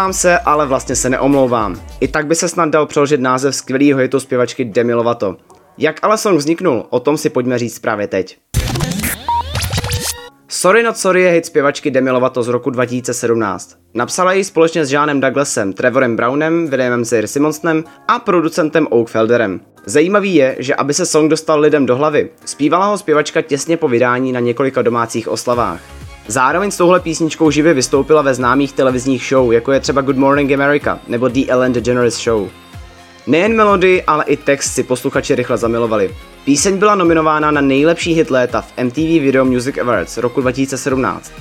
Omlouvám 0.05 0.21
se, 0.21 0.39
ale 0.39 0.65
vlastně 0.65 0.95
se 0.95 1.09
neomlouvám. 1.09 1.81
I 1.99 2.07
tak 2.07 2.27
by 2.27 2.35
se 2.35 2.49
snad 2.49 2.69
dal 2.69 2.85
přeložit 2.85 3.21
název 3.21 3.55
skvělého 3.55 3.99
hitu 3.99 4.19
zpěvačky 4.19 4.65
Demi 4.65 4.93
Lovato. 4.93 5.37
Jak 5.77 5.99
ale 6.01 6.17
song 6.17 6.37
vzniknul, 6.37 6.85
o 6.89 6.99
tom 6.99 7.17
si 7.17 7.29
pojďme 7.29 7.59
říct 7.59 7.79
právě 7.79 8.07
teď. 8.07 8.37
Sorry 10.47 10.83
Not 10.83 10.97
Sorry 10.97 11.21
je 11.21 11.31
hit 11.31 11.45
zpěvačky 11.45 11.91
Demi 11.91 12.11
Lovato 12.11 12.43
z 12.43 12.47
roku 12.47 12.69
2017. 12.69 13.77
Napsala 13.93 14.33
ji 14.33 14.43
společně 14.43 14.85
s 14.85 14.91
Jeanem 14.91 15.19
Douglasem, 15.19 15.73
Trevorem 15.73 16.15
Brownem, 16.15 16.67
Williamem 16.67 17.05
Sir 17.05 17.27
Simonsonem 17.27 17.83
a 18.07 18.19
producentem 18.19 18.87
Oak 18.89 19.09
Felderem. 19.09 19.59
Zajímavý 19.85 20.35
je, 20.35 20.55
že 20.59 20.75
aby 20.75 20.93
se 20.93 21.05
song 21.05 21.29
dostal 21.29 21.59
lidem 21.59 21.85
do 21.85 21.95
hlavy, 21.95 22.29
zpívala 22.45 22.85
ho 22.85 22.97
zpěvačka 22.97 23.41
těsně 23.41 23.77
po 23.77 23.87
vydání 23.87 24.31
na 24.31 24.39
několika 24.39 24.81
domácích 24.81 25.27
oslavách. 25.27 25.94
Zároveň 26.27 26.71
s 26.71 26.77
touhle 26.77 26.99
písničkou 26.99 27.51
živě 27.51 27.73
vystoupila 27.73 28.21
ve 28.21 28.33
známých 28.33 28.73
televizních 28.73 29.25
show, 29.29 29.51
jako 29.51 29.71
je 29.71 29.79
třeba 29.79 30.01
Good 30.01 30.17
Morning 30.17 30.51
America 30.51 30.99
nebo 31.07 31.27
The 31.27 31.45
Ellen 31.47 31.73
DeGeneres 31.73 32.23
Show. 32.23 32.49
Nejen 33.27 33.55
melodii, 33.55 34.03
ale 34.03 34.23
i 34.23 34.37
text 34.37 34.73
si 34.73 34.83
posluchači 34.83 35.35
rychle 35.35 35.57
zamilovali. 35.57 36.15
Píseň 36.45 36.77
byla 36.77 36.95
nominována 36.95 37.51
na 37.51 37.61
nejlepší 37.61 38.13
hit 38.13 38.31
léta 38.31 38.61
v 38.61 38.73
MTV 38.83 38.97
Video 38.97 39.45
Music 39.45 39.77
Awards 39.77 40.17
roku 40.17 40.41
2017. 40.41 41.31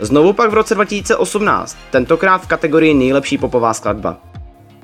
Znovu 0.00 0.32
pak 0.32 0.50
v 0.50 0.54
roce 0.54 0.74
2018, 0.74 1.76
tentokrát 1.90 2.42
v 2.42 2.46
kategorii 2.46 2.94
nejlepší 2.94 3.38
popová 3.38 3.74
skladba. 3.74 4.16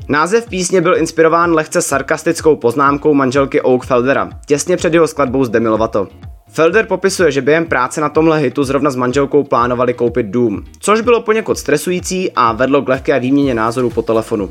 Název 0.08 0.48
písně 0.48 0.80
byl 0.80 0.96
inspirován 0.96 1.54
lehce 1.54 1.82
sarkastickou 1.82 2.56
poznámkou 2.56 3.14
manželky 3.14 3.60
Oak 3.60 3.86
Feldera, 3.86 4.30
těsně 4.46 4.76
před 4.76 4.94
jeho 4.94 5.08
skladbou 5.08 5.44
z 5.44 5.48
Demi 5.48 5.68
Lovato. 5.68 6.08
Felder 6.48 6.86
popisuje, 6.86 7.32
že 7.32 7.42
během 7.42 7.64
práce 7.66 8.00
na 8.00 8.08
tomhle 8.08 8.38
hitu 8.38 8.64
zrovna 8.64 8.90
s 8.90 8.96
manželkou 8.96 9.44
plánovali 9.44 9.94
koupit 9.94 10.26
dům, 10.26 10.64
což 10.78 11.00
bylo 11.00 11.22
poněkud 11.22 11.58
stresující 11.58 12.32
a 12.36 12.52
vedlo 12.52 12.82
k 12.82 12.88
lehké 12.88 13.20
výměně 13.20 13.54
názorů 13.54 13.90
po 13.90 14.02
telefonu. 14.02 14.48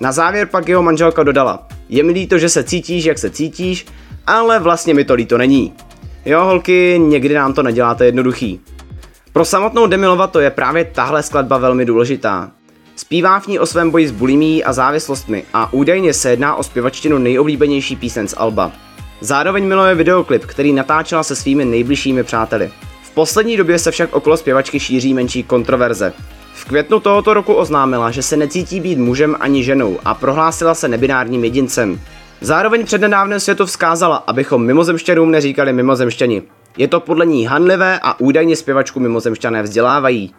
Na 0.00 0.12
závěr 0.12 0.46
pak 0.46 0.68
jeho 0.68 0.82
manželka 0.82 1.22
dodala, 1.22 1.68
je 1.88 2.02
mi 2.02 2.12
líto, 2.12 2.38
že 2.38 2.48
se 2.48 2.64
cítíš, 2.64 3.04
jak 3.04 3.18
se 3.18 3.30
cítíš, 3.30 3.86
ale 4.26 4.58
vlastně 4.58 4.94
mi 4.94 5.04
to 5.04 5.14
líto 5.14 5.38
není. 5.38 5.72
Jo, 6.24 6.44
holky, 6.44 6.98
někdy 6.98 7.34
nám 7.34 7.52
to 7.52 7.62
neděláte 7.62 8.06
jednoduchý. 8.06 8.60
Pro 9.32 9.44
samotnou 9.44 9.86
Demi 9.86 10.06
Lovato 10.06 10.40
je 10.40 10.50
právě 10.50 10.84
tahle 10.84 11.22
skladba 11.22 11.58
velmi 11.58 11.84
důležitá. 11.84 12.50
Zpívá 12.96 13.40
v 13.40 13.46
ní 13.46 13.58
o 13.58 13.66
svém 13.66 13.90
boji 13.90 14.08
s 14.08 14.10
bulimí 14.10 14.64
a 14.64 14.72
závislostmi 14.72 15.44
a 15.54 15.72
údajně 15.72 16.14
se 16.14 16.30
jedná 16.30 16.54
o 16.54 16.62
zpěvačtinu 16.62 17.18
nejoblíbenější 17.18 17.96
píseň 17.96 18.28
z 18.28 18.34
Alba. 18.36 18.72
Zároveň 19.20 19.66
miluje 19.66 19.94
videoklip, 19.94 20.46
který 20.46 20.72
natáčela 20.72 21.22
se 21.22 21.36
svými 21.36 21.64
nejbližšími 21.64 22.24
přáteli. 22.24 22.70
V 23.02 23.10
poslední 23.10 23.56
době 23.56 23.78
se 23.78 23.90
však 23.90 24.14
okolo 24.14 24.36
zpěvačky 24.36 24.80
šíří 24.80 25.14
menší 25.14 25.42
kontroverze. 25.42 26.12
V 26.54 26.64
květnu 26.64 27.00
tohoto 27.00 27.34
roku 27.34 27.54
oznámila, 27.54 28.10
že 28.10 28.22
se 28.22 28.36
necítí 28.36 28.80
být 28.80 28.98
mužem 28.98 29.36
ani 29.40 29.64
ženou 29.64 29.98
a 30.04 30.14
prohlásila 30.14 30.74
se 30.74 30.88
nebinárním 30.88 31.44
jedincem. 31.44 32.00
Zároveň 32.40 32.84
přednedávnem 32.84 33.40
světu 33.40 33.66
vzkázala, 33.66 34.16
abychom 34.16 34.66
mimozemšťanům 34.66 35.30
neříkali 35.30 35.72
mimozemšťani. 35.72 36.42
Je 36.76 36.88
to 36.88 37.00
podle 37.00 37.26
ní 37.26 37.46
hanlivé 37.46 38.00
a 38.02 38.20
údajně 38.20 38.56
zpěvačku 38.56 39.00
mimozemšťané 39.00 39.62
vzdělávají. 39.62 40.34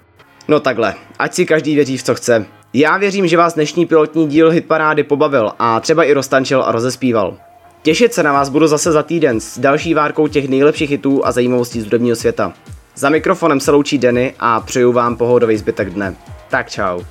No 0.47 0.59
takhle, 0.59 0.93
ať 1.19 1.33
si 1.33 1.45
každý 1.45 1.75
věří 1.75 1.97
v 1.97 2.03
co 2.03 2.15
chce. 2.15 2.45
Já 2.73 2.97
věřím, 2.97 3.27
že 3.27 3.37
vás 3.37 3.53
dnešní 3.53 3.85
pilotní 3.85 4.27
díl 4.27 4.49
hitparády 4.49 5.03
pobavil 5.03 5.51
a 5.59 5.79
třeba 5.79 6.03
i 6.03 6.13
roztančil 6.13 6.63
a 6.63 6.71
rozespíval. 6.71 7.37
Těšit 7.83 8.13
se 8.13 8.23
na 8.23 8.33
vás 8.33 8.49
budu 8.49 8.67
zase 8.67 8.91
za 8.91 9.03
týden 9.03 9.39
s 9.39 9.59
další 9.59 9.93
várkou 9.93 10.27
těch 10.27 10.49
nejlepších 10.49 10.89
hitů 10.89 11.25
a 11.25 11.31
zajímavostí 11.31 11.81
z 11.81 11.83
hudebního 11.83 12.15
světa. 12.15 12.53
Za 12.95 13.09
mikrofonem 13.09 13.59
se 13.59 13.71
loučí 13.71 13.97
Denny 13.97 14.33
a 14.39 14.59
přeju 14.59 14.91
vám 14.91 15.17
pohodový 15.17 15.57
zbytek 15.57 15.89
dne. 15.89 16.15
Tak 16.49 16.69
čau. 16.69 17.01